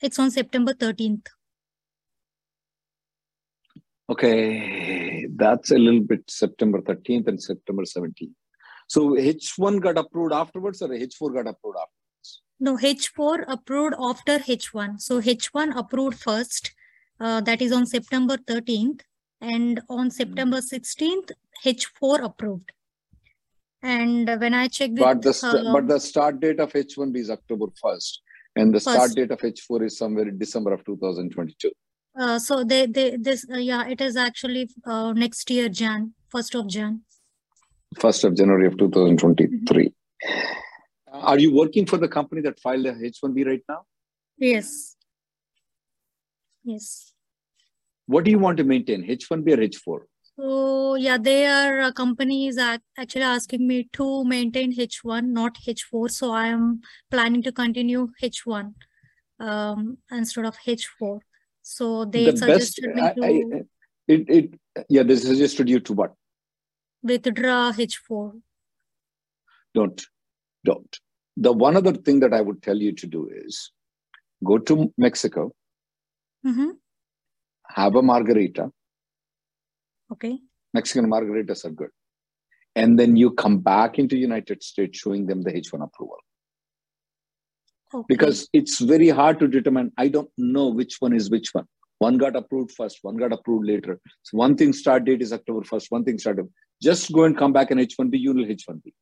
It's 0.02 0.18
on 0.18 0.30
September 0.30 0.74
13th. 0.74 1.28
Okay, 4.10 5.26
that's 5.34 5.70
a 5.70 5.78
little 5.78 6.00
bit 6.00 6.24
September 6.28 6.82
13th 6.82 7.28
and 7.28 7.42
September 7.42 7.84
17th. 7.84 8.34
So 8.86 9.12
H1 9.12 9.80
got 9.80 9.96
approved 9.96 10.34
afterwards 10.34 10.82
or 10.82 10.88
H4 10.88 11.32
got 11.32 11.46
approved 11.48 11.78
afterwards? 11.78 12.42
No, 12.60 12.76
H4 12.76 13.44
approved 13.48 13.94
after 13.98 14.38
H1. 14.40 15.00
So 15.00 15.22
H1 15.22 15.74
approved 15.74 16.18
first, 16.18 16.74
uh, 17.18 17.40
that 17.40 17.62
is 17.62 17.72
on 17.72 17.86
September 17.86 18.36
13th, 18.36 19.00
and 19.40 19.80
on 19.88 20.10
September 20.10 20.58
16th, 20.58 21.32
H4 21.64 22.24
approved. 22.24 22.72
And 23.82 24.28
when 24.40 24.54
I 24.54 24.68
checked 24.68 24.96
But 24.96 25.22
the 25.22 25.38
uh, 25.42 25.72
but 25.72 25.86
the 25.86 26.00
start 26.00 26.40
date 26.40 26.58
of 26.58 26.72
H1B 26.72 27.16
is 27.16 27.30
October 27.30 27.66
1st, 27.84 28.18
and 28.56 28.74
the 28.74 28.80
start 28.80 29.12
date 29.12 29.30
of 29.30 29.38
H4 29.38 29.84
is 29.86 29.96
somewhere 29.96 30.26
in 30.28 30.36
December 30.38 30.72
of 30.72 30.84
2022. 30.84 31.70
uh, 32.18 32.38
so 32.38 32.64
they 32.64 32.86
they 32.86 33.16
this 33.16 33.46
uh, 33.52 33.56
yeah 33.56 33.86
it 33.86 34.00
is 34.00 34.16
actually 34.16 34.68
uh, 34.84 35.12
next 35.12 35.48
year 35.50 35.68
Jan 35.68 36.12
first 36.28 36.56
of 36.56 36.66
Jan. 36.68 37.02
1st 37.96 38.24
of 38.24 38.36
January 38.36 38.66
of 38.66 38.76
2023. 38.78 39.94
Are 41.12 41.38
you 41.38 41.54
working 41.54 41.86
for 41.86 41.96
the 41.96 42.08
company 42.08 42.42
that 42.42 42.58
filed 42.60 42.86
a 42.86 42.92
H1B 42.92 43.46
right 43.46 43.62
now? 43.68 43.82
Yes. 44.36 44.96
Yes. 46.64 47.14
What 48.08 48.24
do 48.24 48.30
you 48.30 48.38
want 48.38 48.56
to 48.56 48.64
maintain, 48.64 49.06
H1B 49.06 49.52
or 49.52 49.58
H4? 49.58 50.00
So 50.36 50.94
yeah, 50.94 51.18
they 51.18 51.46
are 51.46 51.80
uh, 51.80 51.92
company 51.92 52.46
is 52.48 52.58
actually 52.58 53.22
asking 53.22 53.66
me 53.66 53.88
to 53.92 54.24
maintain 54.24 54.74
H1, 54.74 55.26
not 55.26 55.56
H4. 55.56 56.10
So 56.10 56.30
I 56.32 56.46
am 56.46 56.80
planning 57.10 57.42
to 57.42 57.52
continue 57.52 58.08
H1 58.22 58.72
um, 59.40 59.98
instead 60.10 60.46
of 60.46 60.56
H4. 60.66 61.20
So 61.62 62.06
they 62.06 62.24
the 62.24 62.32
best, 62.32 62.76
suggested 62.76 62.94
me 62.94 63.02
I, 63.02 63.12
to 63.12 63.24
I, 63.24 63.62
it, 64.08 64.30
it, 64.30 64.60
yeah, 64.88 65.02
they 65.02 65.16
suggested 65.16 65.68
you 65.68 65.80
to 65.80 65.92
what? 65.92 66.14
withdraw 67.02 67.72
H4. 67.72 68.40
Don't, 69.74 70.06
don't. 70.64 70.98
The 71.36 71.52
one 71.52 71.76
other 71.76 71.92
thing 71.92 72.20
that 72.20 72.32
I 72.32 72.40
would 72.40 72.62
tell 72.62 72.76
you 72.76 72.92
to 72.92 73.06
do 73.06 73.28
is 73.30 73.70
go 74.42 74.58
to 74.58 74.92
Mexico, 74.96 75.52
Mm-hmm. 76.46 76.70
Have 77.68 77.94
a 77.96 78.02
margarita. 78.02 78.70
Okay. 80.12 80.38
Mexican 80.74 81.10
margaritas 81.10 81.64
are 81.64 81.70
good. 81.70 81.90
And 82.76 82.98
then 82.98 83.16
you 83.16 83.32
come 83.32 83.58
back 83.58 83.98
into 83.98 84.16
United 84.16 84.62
States 84.62 84.98
showing 84.98 85.26
them 85.26 85.42
the 85.42 85.52
H1 85.52 85.82
approval. 85.82 86.18
Okay. 87.92 88.04
Because 88.08 88.48
it's 88.52 88.80
very 88.80 89.08
hard 89.08 89.38
to 89.40 89.48
determine. 89.48 89.92
I 89.96 90.08
don't 90.08 90.30
know 90.36 90.68
which 90.68 90.96
one 91.00 91.14
is 91.14 91.30
which 91.30 91.48
one. 91.52 91.66
One 91.98 92.16
got 92.16 92.36
approved 92.36 92.72
first, 92.72 92.98
one 93.02 93.16
got 93.16 93.32
approved 93.32 93.66
later. 93.66 93.98
So 94.22 94.36
one 94.38 94.56
thing 94.56 94.72
start 94.72 95.04
date 95.04 95.20
is 95.20 95.32
October 95.32 95.62
1st, 95.62 95.86
one 95.90 96.04
thing 96.04 96.18
start 96.18 96.36
date. 96.36 96.46
Just 96.80 97.12
go 97.12 97.24
and 97.24 97.36
come 97.36 97.52
back 97.52 97.72
in 97.72 97.78
H1B, 97.78 98.20
you 98.20 98.32
will 98.32 98.44
H1B. 98.44 98.92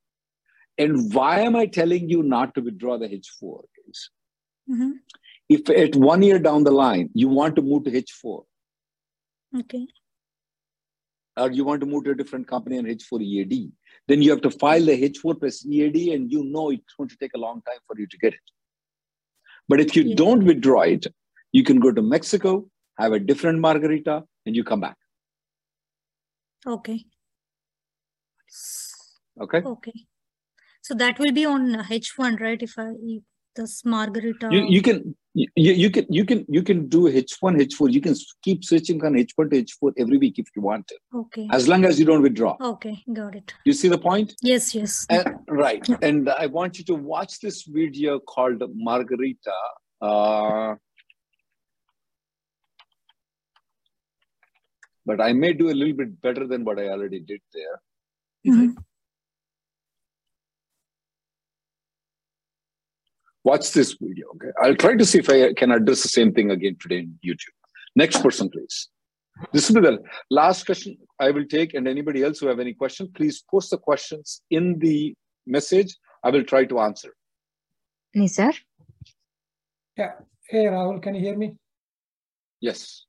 And 0.78 1.12
why 1.12 1.40
am 1.40 1.56
I 1.56 1.66
telling 1.66 2.08
you 2.08 2.22
not 2.22 2.54
to 2.54 2.62
withdraw 2.62 2.96
the 2.98 3.08
H4 3.08 3.60
is 3.88 4.10
Mm-hmm. 4.68 4.90
if 5.48 5.70
at 5.70 5.94
one 5.94 6.22
year 6.22 6.40
down 6.40 6.64
the 6.64 6.72
line 6.72 7.08
you 7.14 7.28
want 7.28 7.54
to 7.54 7.62
move 7.62 7.84
to 7.84 7.90
H4 7.92 8.42
Okay. 9.54 9.86
or 11.36 11.50
you 11.50 11.64
want 11.64 11.80
to 11.80 11.86
move 11.86 12.04
to 12.04 12.10
a 12.12 12.14
different 12.14 12.48
company 12.48 12.78
and 12.78 12.88
H4 12.88 13.22
EAD, 13.22 13.70
then 14.08 14.22
you 14.22 14.30
have 14.30 14.40
to 14.40 14.50
file 14.50 14.84
the 14.84 14.92
H4 15.10 15.38
plus 15.38 15.66
EAD 15.66 16.14
and 16.14 16.32
you 16.32 16.44
know 16.44 16.70
it's 16.70 16.94
going 16.96 17.08
to 17.10 17.16
take 17.18 17.34
a 17.34 17.38
long 17.38 17.60
time 17.62 17.78
for 17.86 17.98
you 17.98 18.06
to 18.06 18.18
get 18.18 18.32
it. 18.32 18.40
But 19.68 19.80
if 19.80 19.96
you 19.96 20.04
Yeah. 20.04 20.14
don't 20.16 20.44
withdraw 20.44 20.82
it, 20.82 21.06
you 21.52 21.62
can 21.62 21.78
go 21.80 21.92
to 21.92 22.02
Mexico, 22.02 22.70
have 22.98 23.12
a 23.12 23.20
different 23.20 23.60
margarita, 23.60 24.24
and 24.46 24.56
you 24.56 24.64
come 24.64 24.80
back. 24.80 24.96
Okay. 26.66 27.04
Okay. 29.40 29.62
Okay. 29.62 30.06
So 30.82 30.94
that 30.94 31.18
will 31.18 31.32
be 31.32 31.44
on 31.44 31.74
H1, 31.74 32.40
right? 32.40 32.62
If 32.62 32.78
I 32.78 32.92
this 33.56 33.84
margarita. 33.84 34.48
You, 34.52 34.60
you 34.74 34.82
can 34.82 35.16
you, 35.34 35.48
you 35.84 35.90
can 35.90 36.06
you 36.08 36.24
can 36.24 36.44
you 36.48 36.62
can 36.62 36.88
do 36.88 37.00
H1, 37.10 37.56
H4. 37.64 37.92
You 37.92 38.00
can 38.00 38.14
keep 38.42 38.64
switching 38.64 39.04
on 39.04 39.14
H1 39.14 39.50
to 39.50 39.62
H4 39.64 39.92
every 39.98 40.18
week 40.18 40.38
if 40.38 40.46
you 40.54 40.62
want 40.62 40.86
to, 40.88 40.96
Okay. 41.22 41.48
as 41.52 41.66
long 41.68 41.84
as 41.84 41.98
you 41.98 42.06
don't 42.06 42.22
withdraw. 42.22 42.56
Okay, 42.60 43.02
got 43.12 43.34
it. 43.34 43.52
You 43.64 43.72
see 43.72 43.88
the 43.88 43.98
point? 43.98 44.34
Yes, 44.42 44.74
yes. 44.74 45.06
And, 45.10 45.34
right. 45.48 45.86
And 46.02 46.28
I 46.30 46.46
want 46.46 46.78
you 46.78 46.84
to 46.84 46.94
watch 46.94 47.40
this 47.40 47.64
video 47.64 48.18
called 48.20 48.62
Margarita. 48.74 49.58
Uh, 50.00 50.74
but 55.04 55.20
I 55.20 55.32
may 55.32 55.52
do 55.52 55.70
a 55.70 55.76
little 55.80 55.94
bit 55.94 56.20
better 56.20 56.46
than 56.46 56.64
what 56.64 56.78
I 56.78 56.88
already 56.88 57.20
did 57.20 57.40
there. 57.54 57.76
Mhm. 58.46 58.76
Watch 63.46 63.70
this 63.70 63.96
video. 64.00 64.26
Okay. 64.34 64.50
I'll 64.60 64.74
try 64.74 64.96
to 64.96 65.04
see 65.04 65.20
if 65.20 65.30
I 65.30 65.52
can 65.54 65.70
address 65.70 66.02
the 66.02 66.08
same 66.08 66.32
thing 66.34 66.50
again 66.50 66.76
today 66.80 66.98
in 66.98 67.16
YouTube. 67.24 67.54
Next 67.94 68.20
person, 68.20 68.50
please. 68.50 68.88
This 69.52 69.70
will 69.70 69.82
be 69.82 69.86
the 69.86 70.02
last 70.30 70.66
question 70.66 70.96
I 71.20 71.30
will 71.30 71.44
take. 71.44 71.74
And 71.74 71.86
anybody 71.86 72.24
else 72.24 72.40
who 72.40 72.48
have 72.48 72.58
any 72.58 72.74
question, 72.74 73.08
please 73.14 73.44
post 73.48 73.70
the 73.70 73.78
questions 73.78 74.42
in 74.50 74.80
the 74.80 75.14
message. 75.46 75.94
I 76.24 76.30
will 76.30 76.42
try 76.42 76.64
to 76.64 76.80
answer. 76.80 77.14
Nizar? 78.16 78.52
Yeah. 79.96 80.14
Hey, 80.48 80.64
Rahul, 80.64 81.00
can 81.00 81.14
you 81.14 81.20
hear 81.20 81.36
me? 81.36 81.54
Yes. 82.60 83.04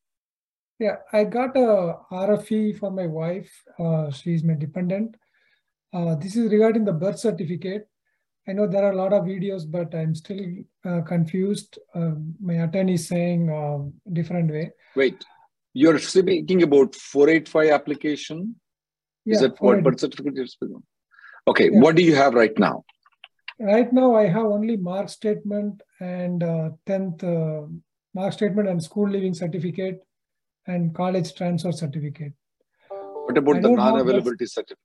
Yeah, 0.78 0.97
I 1.12 1.23
got 1.23 1.58
a 1.58 1.95
RFE 2.12 2.78
for 2.78 2.91
my 2.91 3.08
wife. 3.08 3.52
Uh, 3.80 4.12
she's 4.12 4.43
my 4.43 4.54
dependent. 4.54 5.17
Uh, 5.91 6.13
this 6.13 6.36
is 6.36 6.52
regarding 6.52 6.86
the 6.86 6.93
birth 6.93 7.17
certificate. 7.17 7.88
I 8.48 8.54
know 8.54 8.66
there 8.66 8.86
are 8.86 8.92
a 8.92 8.96
lot 8.96 9.12
of 9.12 9.24
videos, 9.26 9.70
but 9.70 9.94
I'm 9.94 10.16
still 10.16 10.40
uh, 10.86 11.02
confused. 11.02 11.80
Um, 11.94 12.34
my 12.42 12.54
attorney 12.64 12.94
is 12.94 13.08
saying 13.08 13.50
um, 13.52 13.94
different 14.14 14.50
way. 14.52 14.72
Wait, 14.96 15.24
you're 15.74 16.00
speaking 16.00 16.64
about 16.64 16.96
485 16.96 17.70
application? 17.72 18.56
Is 19.26 19.42
Yeah, 19.42 19.48
that 19.50 19.62
what 19.62 19.84
birth 19.84 20.00
certificate 20.00 20.36
you're 20.36 20.48
speaking? 20.48 20.82
Okay, 21.48 21.70
Yeah. 21.72 21.80
what 21.82 21.96
do 21.98 22.04
you 22.04 22.16
have 22.16 22.34
right 22.36 22.58
now? 22.58 22.86
Right 23.60 23.92
now, 23.92 24.16
I 24.16 24.28
have 24.28 24.46
only 24.46 24.78
mark 24.78 25.10
statement 25.10 25.82
and 26.00 26.42
uh, 26.44 26.70
10th 26.86 27.24
uh, 27.24 27.68
mark 28.14 28.32
statement 28.34 28.70
and 28.70 28.82
school 28.82 29.10
leaving 29.10 29.34
certificate 29.34 30.00
and 30.68 30.94
college 30.96 31.34
transfer 31.36 31.72
certificate. 31.74 32.34
What 32.90 33.38
about 33.38 33.58
I 33.58 33.60
the 33.60 33.68
don't 33.68 33.78
have 33.80 33.94
birth- 33.94 34.06
non-availability 34.06 34.46
certificate? 34.46 34.78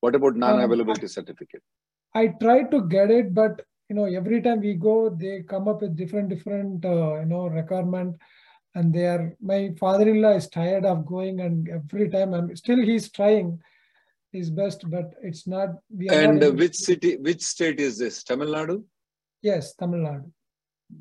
What 0.00 0.14
about 0.14 0.36
non-availability 0.36 1.08
certificate? 1.08 1.62
I 2.20 2.28
tried 2.42 2.70
to 2.74 2.80
get 2.96 3.10
it, 3.10 3.34
but 3.34 3.62
you 3.88 3.94
know, 3.96 4.06
every 4.20 4.40
time 4.46 4.60
we 4.60 4.74
go, 4.74 4.94
they 5.22 5.34
come 5.52 5.68
up 5.68 5.82
with 5.82 5.96
different, 5.96 6.28
different, 6.34 6.84
uh, 6.84 7.20
you 7.20 7.26
know, 7.32 7.46
requirement, 7.46 8.16
and 8.74 8.92
they 8.96 9.06
are. 9.14 9.24
My 9.40 9.60
father-in-law 9.82 10.32
is 10.40 10.48
tired 10.48 10.84
of 10.92 11.06
going, 11.14 11.40
and 11.46 11.68
every 11.68 12.08
time 12.14 12.34
I'm 12.38 12.48
still 12.56 12.80
he's 12.90 13.10
trying 13.18 13.60
his 14.32 14.50
best, 14.60 14.88
but 14.94 15.12
it's 15.22 15.46
not. 15.46 15.68
We 16.00 16.08
are 16.10 16.16
not 16.22 16.30
And 16.30 16.44
uh, 16.44 16.52
which 16.62 16.76
city, 16.76 17.16
which 17.28 17.42
state 17.42 17.80
is 17.88 17.98
this? 17.98 18.22
Tamil 18.30 18.48
Nadu? 18.56 18.78
Yes, 19.50 19.74
Tamil 19.74 20.00
Nadu. 20.08 20.30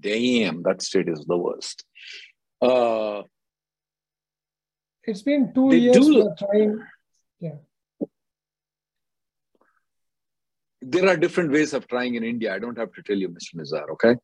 Damn, 0.08 0.62
that 0.64 0.82
state 0.82 1.10
is 1.16 1.24
the 1.34 1.38
worst. 1.38 1.86
Uh, 2.62 3.24
It's 5.12 5.22
been 5.22 5.44
two 5.56 5.66
years 5.86 6.06
do- 6.06 6.30
trying. 6.44 6.72
Yeah. 7.40 7.58
There 10.88 11.08
are 11.10 11.18
different 11.18 11.52
ways 11.52 11.74
of 11.74 11.88
trying 11.88 12.16
in 12.16 12.24
India. 12.24 12.54
I 12.54 12.60
don't 12.60 12.78
have 12.78 12.94
to 12.94 13.02
tell 13.02 13.18
you, 13.18 13.30
Mr. 13.30 13.56
Nizar, 13.56 13.90
okay? 13.96 14.16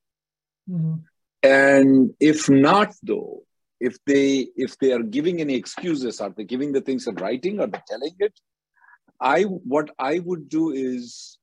Mhm. 0.69 1.03
And 1.43 2.13
if 2.19 2.49
not, 2.49 2.93
though, 3.01 3.43
if 3.79 3.97
they 4.05 4.49
if 4.55 4.77
they 4.77 4.91
are 4.93 5.03
giving 5.17 5.41
any 5.41 5.55
excuses, 5.55 6.21
are 6.21 6.29
they 6.29 6.43
giving 6.43 6.71
the 6.71 6.81
things 6.81 7.07
in 7.07 7.15
writing? 7.15 7.59
Are 7.59 7.67
they 7.67 7.81
telling 7.87 8.15
it? 8.19 8.39
I 9.19 9.43
what 9.43 9.89
I 9.97 10.19
would 10.19 10.49
do 10.49 10.71
is, 10.71 11.39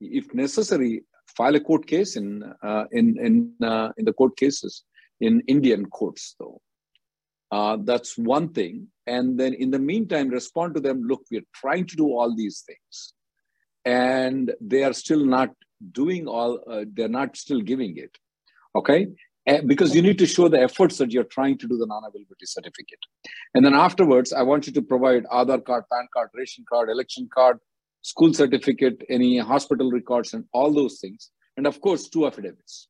if 0.00 0.32
necessary, 0.34 1.04
file 1.36 1.56
a 1.56 1.60
court 1.60 1.86
case 1.86 2.16
in 2.16 2.28
uh, 2.62 2.84
in 2.92 3.18
in 3.18 3.66
uh, 3.72 3.90
in 3.98 4.04
the 4.04 4.12
court 4.12 4.36
cases 4.36 4.84
in 5.20 5.42
Indian 5.48 5.86
courts, 5.86 6.36
though. 6.38 6.60
Uh, 7.50 7.76
that's 7.82 8.16
one 8.18 8.48
thing. 8.52 8.88
And 9.06 9.38
then 9.38 9.54
in 9.54 9.70
the 9.70 9.78
meantime, 9.78 10.28
respond 10.28 10.74
to 10.74 10.80
them. 10.80 11.02
Look, 11.02 11.22
we're 11.30 11.50
trying 11.54 11.86
to 11.86 11.96
do 11.96 12.06
all 12.06 12.34
these 12.34 12.64
things, 12.66 13.14
and 13.84 14.52
they 14.60 14.84
are 14.84 14.92
still 14.92 15.24
not 15.24 15.50
doing 15.92 16.26
all. 16.26 16.60
Uh, 16.70 16.84
they're 16.92 17.08
not 17.08 17.36
still 17.36 17.60
giving 17.60 17.96
it. 17.96 18.16
Okay, 18.76 19.08
Eh, 19.46 19.60
because 19.66 19.94
you 19.94 20.00
need 20.00 20.18
to 20.18 20.26
show 20.26 20.48
the 20.48 20.60
efforts 20.60 20.96
that 20.96 21.10
you're 21.10 21.24
trying 21.24 21.58
to 21.58 21.68
do 21.68 21.76
the 21.76 21.86
non-availability 21.86 22.46
certificate. 22.46 22.98
And 23.54 23.64
then 23.64 23.74
afterwards, 23.74 24.32
I 24.32 24.42
want 24.42 24.66
you 24.66 24.72
to 24.72 24.82
provide 24.82 25.24
Aadhaar 25.24 25.62
card, 25.62 25.84
PAN 25.92 26.08
card, 26.14 26.30
ration 26.34 26.64
card, 26.68 26.88
election 26.88 27.28
card, 27.32 27.58
school 28.00 28.32
certificate, 28.32 29.02
any 29.10 29.38
hospital 29.38 29.90
records, 29.90 30.32
and 30.32 30.44
all 30.54 30.72
those 30.72 30.98
things. 30.98 31.30
And 31.58 31.66
of 31.66 31.80
course, 31.80 32.08
two 32.08 32.26
affidavits. 32.26 32.88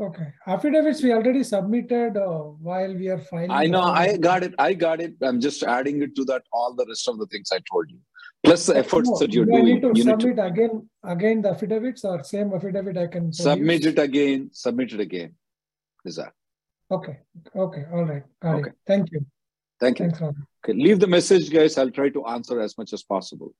Okay. 0.00 0.32
Affidavits 0.46 1.02
we 1.02 1.12
already 1.12 1.44
submitted 1.44 2.16
uh, 2.16 2.26
while 2.68 2.92
we 2.94 3.08
are 3.08 3.18
filing. 3.18 3.50
I 3.50 3.66
know. 3.66 3.82
I 3.82 4.16
got 4.16 4.42
it, 4.42 4.54
I 4.58 4.74
got 4.74 5.00
it. 5.00 5.14
I'm 5.22 5.40
just 5.40 5.62
adding 5.62 6.02
it 6.02 6.16
to 6.16 6.24
that, 6.24 6.42
all 6.52 6.74
the 6.74 6.86
rest 6.88 7.06
of 7.06 7.18
the 7.18 7.26
things 7.26 7.50
I 7.52 7.60
told 7.70 7.90
you, 7.90 7.98
plus 8.44 8.66
the 8.66 8.76
efforts 8.76 9.08
No, 9.10 9.18
that 9.18 9.32
you're 9.32 9.44
do 9.44 9.52
I 9.54 9.60
doing. 9.60 9.64
need 9.74 9.80
to 9.82 9.88
You 9.94 10.04
need 10.04 10.20
to 10.20 10.28
submit 10.28 10.38
again, 10.52 10.88
again 11.04 11.42
the 11.42 11.50
affidavits 11.50 12.04
or 12.04 12.22
same 12.24 12.52
affidavit 12.52 12.96
I 12.96 13.06
can 13.06 13.32
submit 13.32 13.82
produce? 13.82 13.98
it 13.98 13.98
again, 14.08 14.50
submit 14.52 14.92
it 14.92 15.00
again. 15.00 15.34
Is 16.04 16.16
that? 16.16 16.32
Okay, 16.90 17.18
okay, 17.54 17.84
all 17.92 18.04
right, 18.04 18.24
got 18.40 18.56
Okay. 18.56 18.70
it. 18.70 18.76
Thank 18.86 19.12
you. 19.12 19.20
Thank 19.78 19.98
you. 20.00 20.10
Thanks. 20.10 20.20
Okay, 20.64 20.74
leave 20.86 20.98
the 21.00 21.06
message, 21.06 21.50
guys. 21.50 21.78
I'll 21.78 21.90
try 21.90 22.08
to 22.10 22.24
answer 22.26 22.60
as 22.60 22.76
much 22.76 22.92
as 22.92 23.02
possible. 23.02 23.54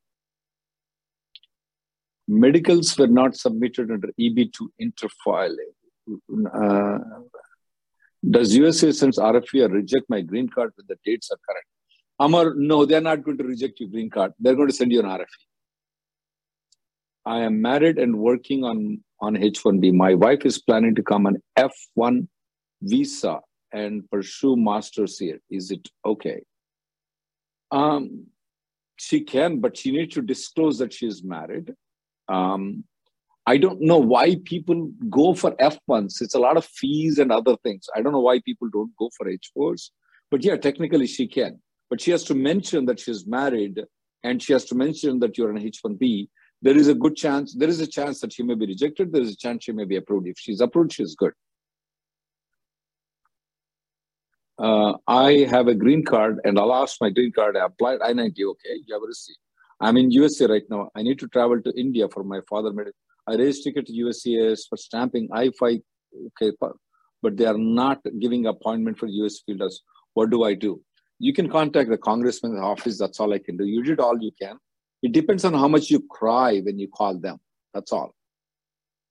Medicals 2.29 2.97
were 2.99 3.07
not 3.21 3.37
submitted 3.37 3.90
under 3.90 4.09
EB2 4.19 4.69
interfiling. 4.81 5.73
Uh, 6.53 6.99
does 8.29 8.55
USA 8.55 8.93
send 8.93 9.14
RFE 9.14 9.71
reject 9.73 10.05
my 10.09 10.21
green 10.21 10.49
card 10.49 10.73
when 10.77 10.87
the 10.88 10.99
dates 11.05 11.31
are 11.31 11.38
correct? 11.49 11.66
Amar, 12.20 12.52
no, 12.54 12.85
they're 12.85 13.00
not 13.00 13.24
going 13.24 13.38
to 13.38 13.44
reject 13.44 13.80
your 13.80 13.88
green 13.88 14.11
card. 14.11 14.35
They're 14.38 14.54
going 14.54 14.68
to 14.68 14.74
send 14.74 14.92
you 14.92 15.00
an 15.00 15.06
RFE. 15.06 15.24
I 17.24 17.40
am 17.40 17.62
married 17.62 17.98
and 17.98 18.18
working 18.18 18.62
on, 18.62 19.02
on 19.20 19.37
H1B. 19.37 19.94
My 19.94 20.14
wife 20.14 20.44
is 20.44 20.59
planning 20.61 20.94
to 20.96 21.02
come 21.02 21.26
on 21.26 21.38
F1 21.59 22.28
visa 22.83 23.40
and 23.72 24.09
pursue 24.11 24.54
master's 24.54 25.18
here. 25.18 25.40
Is 25.48 25.70
it 25.70 25.88
okay? 26.04 26.42
Um, 27.70 28.26
she 28.98 29.22
can, 29.22 29.61
but 29.61 29.78
she 29.78 29.90
needs 29.90 30.14
to 30.14 30.22
disclose 30.22 30.76
that 30.78 30.92
she 30.92 31.06
is 31.06 31.24
married. 31.24 31.72
Um, 32.28 32.85
I 33.46 33.56
don't 33.56 33.80
know 33.80 33.98
why 33.98 34.37
people 34.44 34.90
go 35.09 35.33
for 35.33 35.52
F1s. 35.52 36.20
It's 36.20 36.35
a 36.35 36.38
lot 36.38 36.59
of 36.59 36.66
fees 36.66 37.18
and 37.18 37.33
other 37.33 37.56
things. 37.62 37.87
I 37.96 38.02
don't 38.02 38.12
know 38.12 38.20
why 38.20 38.40
people 38.40 38.68
don't 38.70 38.94
go 38.98 39.09
for 39.16 39.26
H4s. 39.26 39.88
But 40.30 40.44
yeah, 40.44 40.56
technically 40.56 41.06
she 41.06 41.26
can. 41.26 41.61
But 41.90 42.00
she 42.00 42.12
has 42.12 42.24
to 42.24 42.35
mention 42.35 42.87
that 42.87 43.00
she's 43.00 43.26
married 43.26 43.83
and 44.22 44.40
she 44.40 44.53
has 44.53 44.64
to 44.66 44.74
mention 44.74 45.18
that 45.18 45.37
you're 45.37 45.50
an 45.50 45.59
H1B. 45.59 46.29
There 46.62 46.76
is 46.76 46.88
a 46.88 46.94
good 46.94 47.16
chance, 47.16 47.55
there 47.55 47.68
is 47.68 47.81
a 47.81 47.87
chance 47.87 48.20
that 48.20 48.33
she 48.33 48.42
may 48.44 48.55
be 48.55 48.66
rejected. 48.66 49.12
There 49.12 49.22
is 49.22 49.33
a 49.33 49.37
chance 49.37 49.64
she 49.64 49.72
may 49.72 49.85
be 49.85 49.96
approved. 49.96 50.29
If 50.29 50.38
she's 50.38 50.61
approved, 50.61 50.92
she's 50.92 51.16
good. 51.16 51.33
Uh, 54.59 54.92
I 55.09 55.46
have 55.50 55.68
a 55.68 55.74
green 55.74 56.05
card 56.05 56.38
and 56.44 56.59
I'll 56.59 56.74
ask 56.74 56.96
my 57.00 57.09
green 57.09 57.33
card. 57.33 57.57
I 57.57 57.64
applied 57.64 58.00
I-90. 58.03 58.29
Okay, 58.29 58.74
you 58.87 58.94
have 58.94 59.03
a 59.03 59.07
receipt. 59.07 59.38
I'm 59.81 59.96
in 59.96 60.11
USA 60.11 60.46
right 60.46 60.68
now. 60.68 60.90
I 60.94 61.03
need 61.03 61.18
to 61.20 61.29
travel 61.29 61.61
to 61.62 61.72
India 61.81 62.07
for 62.12 62.22
my 62.22 62.40
father. 62.48 62.70
I 63.26 63.35
raised 63.37 63.64
ticket 63.64 63.87
to 63.87 63.92
USCIS 63.92 64.68
for 64.68 64.76
stamping 64.76 65.29
I-5, 65.33 65.83
okay, 66.26 66.53
but 67.22 67.37
they 67.38 67.46
are 67.46 67.57
not 67.57 68.00
giving 68.20 68.46
appointment 68.46 68.98
for 68.98 69.07
US 69.07 69.40
fielders. 69.46 69.83
What 70.12 70.29
do 70.29 70.44
I 70.44 70.53
do? 70.53 70.83
You 71.20 71.35
can 71.35 71.50
contact 71.50 71.90
the 71.90 71.98
congressman's 71.98 72.59
office. 72.59 72.98
That's 72.98 73.20
all 73.20 73.33
I 73.35 73.38
can 73.38 73.59
do. 73.59 73.64
You 73.64 73.83
did 73.83 74.00
all 74.00 74.18
you 74.20 74.33
can. 74.40 74.56
It 75.02 75.12
depends 75.12 75.44
on 75.44 75.52
how 75.52 75.68
much 75.68 75.90
you 75.90 76.00
cry 76.00 76.61
when 76.61 76.78
you 76.78 76.88
call 76.88 77.18
them. 77.18 77.38
That's 77.74 77.92
all. 77.92 78.14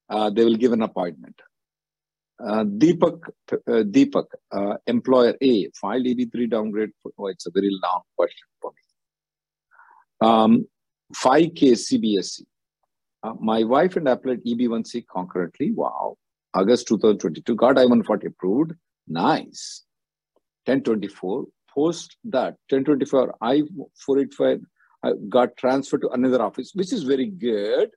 Uh, 0.09 0.31
they 0.31 0.43
will 0.43 0.55
give 0.55 0.73
an 0.73 0.81
appointment. 0.81 1.39
Uh, 2.43 2.63
Deepak, 2.63 3.19
uh, 3.51 3.83
Deepak, 3.95 4.25
uh, 4.51 4.77
employer 4.87 5.35
A, 5.39 5.69
filed 5.79 6.05
EB3 6.05 6.49
downgrade. 6.49 6.89
Oh, 7.17 7.27
it's 7.27 7.45
a 7.45 7.51
very 7.51 7.69
long 7.69 8.01
question 8.17 8.47
for 8.59 8.71
me. 8.71 10.27
Um, 10.27 10.67
5K 11.15 11.73
CBSE. 11.73 12.45
Uh, 13.21 13.33
my 13.39 13.63
wife 13.63 13.97
and 13.97 14.09
I 14.09 14.13
applied 14.13 14.43
EB1C 14.45 15.05
concurrently. 15.13 15.71
Wow. 15.71 16.17
August 16.55 16.87
2022. 16.87 17.53
Got 17.55 17.77
I-140 17.77 18.25
approved. 18.25 18.73
Nice. 19.07 19.83
1024. 20.65 21.45
Post 21.79 22.17
that, 22.25 22.55
1024, 22.69 23.35
I-485 23.41 24.61
I 25.01 25.11
got 25.29 25.55
transferred 25.55 26.01
to 26.01 26.09
another 26.09 26.41
office, 26.41 26.71
which 26.73 26.91
is 26.91 27.03
very 27.03 27.27
good. 27.27 27.89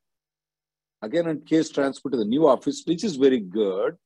Again, 1.02 1.26
in 1.26 1.40
case 1.40 1.68
transfer 1.68 2.10
to 2.10 2.16
the 2.16 2.24
new 2.24 2.46
office, 2.46 2.84
which 2.86 3.02
is 3.02 3.16
very 3.16 3.40
good. 3.40 3.96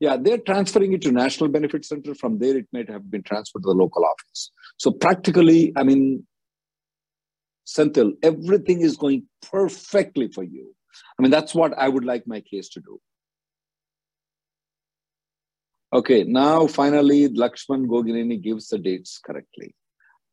Yeah, 0.00 0.16
they're 0.20 0.38
transferring 0.38 0.94
it 0.94 1.02
to 1.02 1.12
National 1.12 1.48
Benefit 1.48 1.84
Center. 1.84 2.14
From 2.14 2.38
there, 2.40 2.56
it 2.56 2.66
might 2.72 2.90
have 2.90 3.08
been 3.08 3.22
transferred 3.22 3.62
to 3.62 3.68
the 3.68 3.80
local 3.82 4.04
office. 4.04 4.50
So 4.78 4.90
practically, 4.90 5.72
I 5.76 5.84
mean, 5.84 6.26
Senthil, 7.66 8.14
everything 8.22 8.80
is 8.80 8.96
going 8.96 9.26
perfectly 9.42 10.28
for 10.28 10.42
you. 10.42 10.74
I 11.18 11.22
mean, 11.22 11.30
that's 11.30 11.54
what 11.54 11.72
I 11.78 11.88
would 11.88 12.04
like 12.04 12.26
my 12.26 12.40
case 12.40 12.68
to 12.70 12.80
do. 12.80 13.00
Okay, 15.96 16.24
now 16.24 16.66
finally, 16.66 17.26
Lakshman 17.30 17.86
Gogineni 17.86 18.38
gives 18.38 18.68
the 18.68 18.76
dates 18.76 19.18
correctly. 19.18 19.74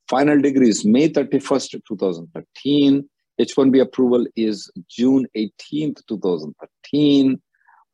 Final 0.09 0.41
degree 0.41 0.67
is 0.67 0.83
May 0.83 1.07
31st, 1.07 1.79
2013. 1.87 3.07
H1B 3.39 3.79
approval 3.79 4.27
is 4.35 4.69
June 4.89 5.25
18th, 5.37 6.01
2013. 6.09 7.41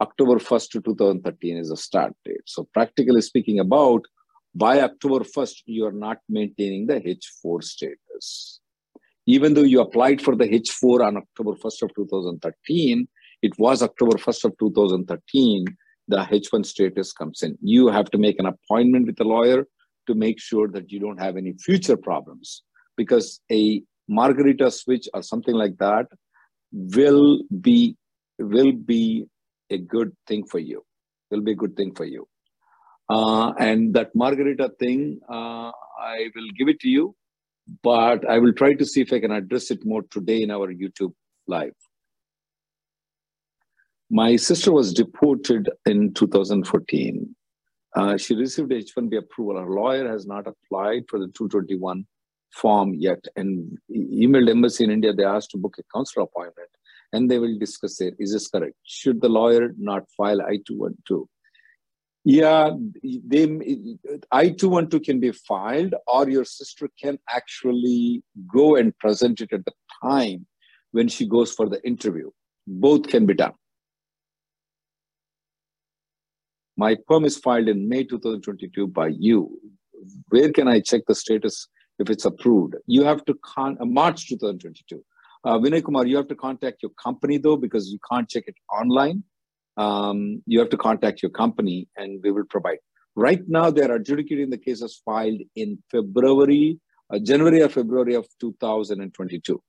October 0.01 0.39
1st, 0.39 0.83
2013 0.83 1.57
is 1.57 1.69
the 1.69 1.77
start 1.77 2.13
date. 2.25 2.41
So 2.47 2.67
practically 2.73 3.21
speaking 3.21 3.59
about, 3.59 4.01
by 4.55 4.81
October 4.81 5.23
1st, 5.23 5.61
you 5.67 5.85
are 5.85 5.91
not 5.91 6.17
maintaining 6.27 6.87
the 6.87 6.99
H4 6.99 7.63
status. 7.63 8.61
Even 9.27 9.53
though 9.53 9.61
you 9.61 9.81
applied 9.81 10.23
for 10.23 10.35
the 10.35 10.45
H4 10.45 11.05
on 11.05 11.17
October 11.17 11.51
1st 11.51 11.83
of 11.83 11.93
2013, 11.93 13.07
it 13.43 13.53
was 13.59 13.83
October 13.83 14.17
1st 14.17 14.45
of 14.45 14.57
2013, 14.57 15.65
the 16.09 16.17
H1 16.17 16.65
status 16.65 17.11
comes 17.13 17.43
in. 17.43 17.57
You 17.61 17.87
have 17.87 18.09
to 18.11 18.17
make 18.17 18.39
an 18.39 18.45
appointment 18.45 19.07
with 19.07 19.19
a 19.21 19.23
lawyer 19.23 19.65
to 20.07 20.15
make 20.15 20.39
sure 20.39 20.67
that 20.69 20.91
you 20.91 20.99
don't 20.99 21.19
have 21.19 21.37
any 21.37 21.53
future 21.53 21.97
problems 21.97 22.63
because 22.97 23.39
a 23.51 23.83
margarita 24.07 24.71
switch 24.71 25.07
or 25.13 25.21
something 25.21 25.55
like 25.55 25.77
that 25.77 26.07
will 26.71 27.41
be 27.61 27.95
will 28.39 28.71
be 28.71 29.25
a 29.69 29.77
good 29.77 30.11
thing 30.27 30.45
for 30.45 30.59
you 30.59 30.83
will 31.29 31.41
be 31.41 31.51
a 31.51 31.55
good 31.63 31.75
thing 31.75 31.93
for 31.93 32.05
you 32.05 32.27
uh, 33.09 33.51
and 33.59 33.93
that 33.93 34.09
margarita 34.15 34.67
thing 34.79 35.19
uh, 35.29 35.71
i 36.15 36.29
will 36.35 36.49
give 36.57 36.69
it 36.69 36.79
to 36.79 36.89
you 36.89 37.15
but 37.83 38.27
I 38.27 38.39
will 38.39 38.53
try 38.53 38.73
to 38.73 38.85
see 38.85 39.01
if 39.01 39.13
I 39.13 39.19
can 39.19 39.31
address 39.31 39.71
it 39.71 39.85
more 39.85 40.03
today 40.09 40.41
in 40.41 40.51
our 40.51 40.73
YouTube 40.73 41.13
live. 41.47 41.75
My 44.11 44.35
sister 44.37 44.71
was 44.71 44.93
deported 44.93 45.69
in 45.85 46.13
2014. 46.13 47.35
Uh, 47.95 48.17
she 48.17 48.35
received 48.35 48.71
H-1B 48.71 49.17
approval. 49.17 49.59
Her 49.59 49.69
lawyer 49.69 50.07
has 50.09 50.25
not 50.25 50.47
applied 50.47 51.03
for 51.07 51.19
the 51.19 51.27
221 51.27 52.05
form 52.51 52.95
yet 52.95 53.23
and 53.35 53.77
emailed 53.91 54.49
embassy 54.49 54.83
in 54.83 54.91
India. 54.91 55.13
They 55.13 55.23
asked 55.23 55.51
to 55.51 55.57
book 55.57 55.75
a 55.79 55.83
consular 55.93 56.25
appointment 56.25 56.69
and 57.13 57.29
they 57.29 57.37
will 57.37 57.57
discuss 57.59 58.01
it. 58.01 58.15
Is 58.19 58.33
this 58.33 58.47
correct? 58.47 58.75
Should 58.83 59.21
the 59.21 59.29
lawyer 59.29 59.73
not 59.77 60.09
file 60.17 60.41
I-212? 60.41 61.25
Yeah, 62.25 62.71
they 63.03 63.43
I-212 64.31 65.03
can 65.03 65.19
be 65.19 65.31
filed, 65.31 65.95
or 66.05 66.29
your 66.29 66.45
sister 66.45 66.89
can 67.01 67.17
actually 67.29 68.23
go 68.53 68.75
and 68.75 68.95
present 68.97 69.39
it 69.41 69.53
at 69.53 69.65
the 69.65 69.71
time 70.03 70.45
when 70.91 71.07
she 71.07 71.27
goes 71.27 71.53
for 71.53 71.69
the 71.69 71.83
interview. 71.87 72.29
Both 72.67 73.07
can 73.07 73.25
be 73.25 73.33
done. 73.33 73.53
My 76.83 76.95
perm 77.07 77.25
is 77.25 77.37
filed 77.37 77.67
in 77.67 77.89
May 77.89 78.03
2022 78.03 78.87
by 78.87 79.07
you. 79.07 79.39
Where 80.29 80.51
can 80.51 80.67
I 80.67 80.79
check 80.79 81.01
the 81.07 81.15
status 81.15 81.67
if 81.99 82.09
it's 82.09 82.25
approved? 82.25 82.75
You 82.87 83.03
have 83.03 83.25
to 83.25 83.33
con 83.49 83.77
uh, 83.81 83.85
March 83.85 84.29
2022. 84.29 85.03
Uh, 85.43 85.57
Vinay 85.59 85.83
Kumar, 85.83 86.05
you 86.05 86.17
have 86.17 86.29
to 86.29 86.35
contact 86.35 86.83
your 86.83 86.91
company 87.07 87.37
though 87.37 87.57
because 87.57 87.89
you 87.89 87.99
can't 88.11 88.29
check 88.29 88.45
it 88.47 88.55
online 88.81 89.23
um, 89.79 90.43
you 90.45 90.59
have 90.59 90.69
to 90.69 90.77
contact 90.77 91.21
your 91.23 91.31
company 91.31 91.87
and 91.95 92.21
we 92.23 92.31
will 92.31 92.43
provide. 92.49 92.79
Right 93.15 93.41
now, 93.47 93.71
they 93.71 93.83
are 93.83 93.95
adjudicating 93.95 94.49
the 94.49 94.57
cases 94.57 95.01
filed 95.05 95.39
in 95.55 95.81
February, 95.89 96.79
uh, 97.11 97.19
January 97.19 97.61
or 97.61 97.69
February 97.69 98.15
of 98.15 98.27
2022. 98.41 99.61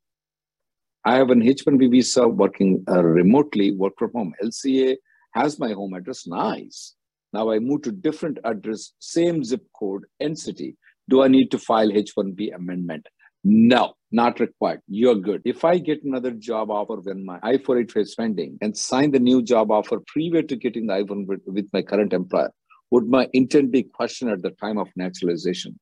I 1.05 1.14
have 1.14 1.31
an 1.31 1.42
H1B 1.42 1.90
visa 1.90 2.29
working 2.29 2.85
uh, 2.88 3.03
remotely, 3.03 3.70
work 3.70 3.94
from 3.99 4.11
home. 4.12 4.35
LCA 4.42 4.96
has 5.33 5.59
my 5.59 5.73
home 5.73 5.94
address. 5.94 6.27
Nice. 6.27 6.96
Now 7.33 7.51
I 7.51 7.59
move 7.59 7.83
to 7.83 7.93
different 7.93 8.38
address, 8.45 8.93
same 8.99 9.45
zip 9.45 9.64
code 9.79 10.05
and 10.19 10.38
city. 10.38 10.77
Do 11.09 11.23
I 11.23 11.29
need 11.29 11.51
to 11.51 11.59
file 11.59 11.88
H1B 11.88 12.55
amendment? 12.55 13.07
No, 13.43 13.95
not 14.12 14.38
required. 14.40 14.81
You're 14.87 15.14
good. 15.14 15.43
If 15.45 15.64
I 15.64 15.79
get 15.79 16.05
another 16.05 16.33
job 16.33 16.71
offer 16.71 16.97
when 16.97 17.25
my 17.25 17.38
I-485 17.43 17.97
is 17.97 18.14
pending 18.14 18.59
and 18.61 18.77
sign 18.77 19.12
the 19.12 19.19
new 19.19 19.43
job 19.43 19.71
offer 19.71 19.99
prior 20.07 20.43
to 20.43 20.57
getting 20.57 20.87
the 20.87 20.95
I-1 20.95 21.27
with, 21.27 21.40
with 21.47 21.69
my 21.73 21.83
current 21.83 22.13
employer, 22.13 22.50
would 22.90 23.07
my 23.09 23.29
intent 23.33 23.71
be 23.71 23.85
questioned 23.85 24.31
at 24.31 24.42
the 24.42 24.50
time 24.50 24.79
of 24.79 24.88
naturalization? 24.96 25.79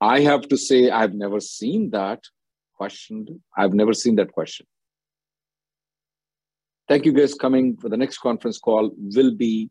I 0.00 0.20
have 0.20 0.48
to 0.48 0.56
say 0.56 0.90
I've 0.90 1.14
never 1.14 1.40
seen 1.40 1.90
that 1.90 2.20
questioned. 2.74 3.30
I've 3.56 3.72
never 3.72 3.92
seen 3.92 4.16
that 4.16 4.32
question. 4.32 4.66
Thank 6.88 7.04
you 7.04 7.12
guys 7.12 7.34
coming 7.34 7.76
for 7.76 7.88
the 7.88 7.96
next 7.96 8.18
conference 8.18 8.58
call 8.58 8.90
will 8.96 9.34
be 9.34 9.70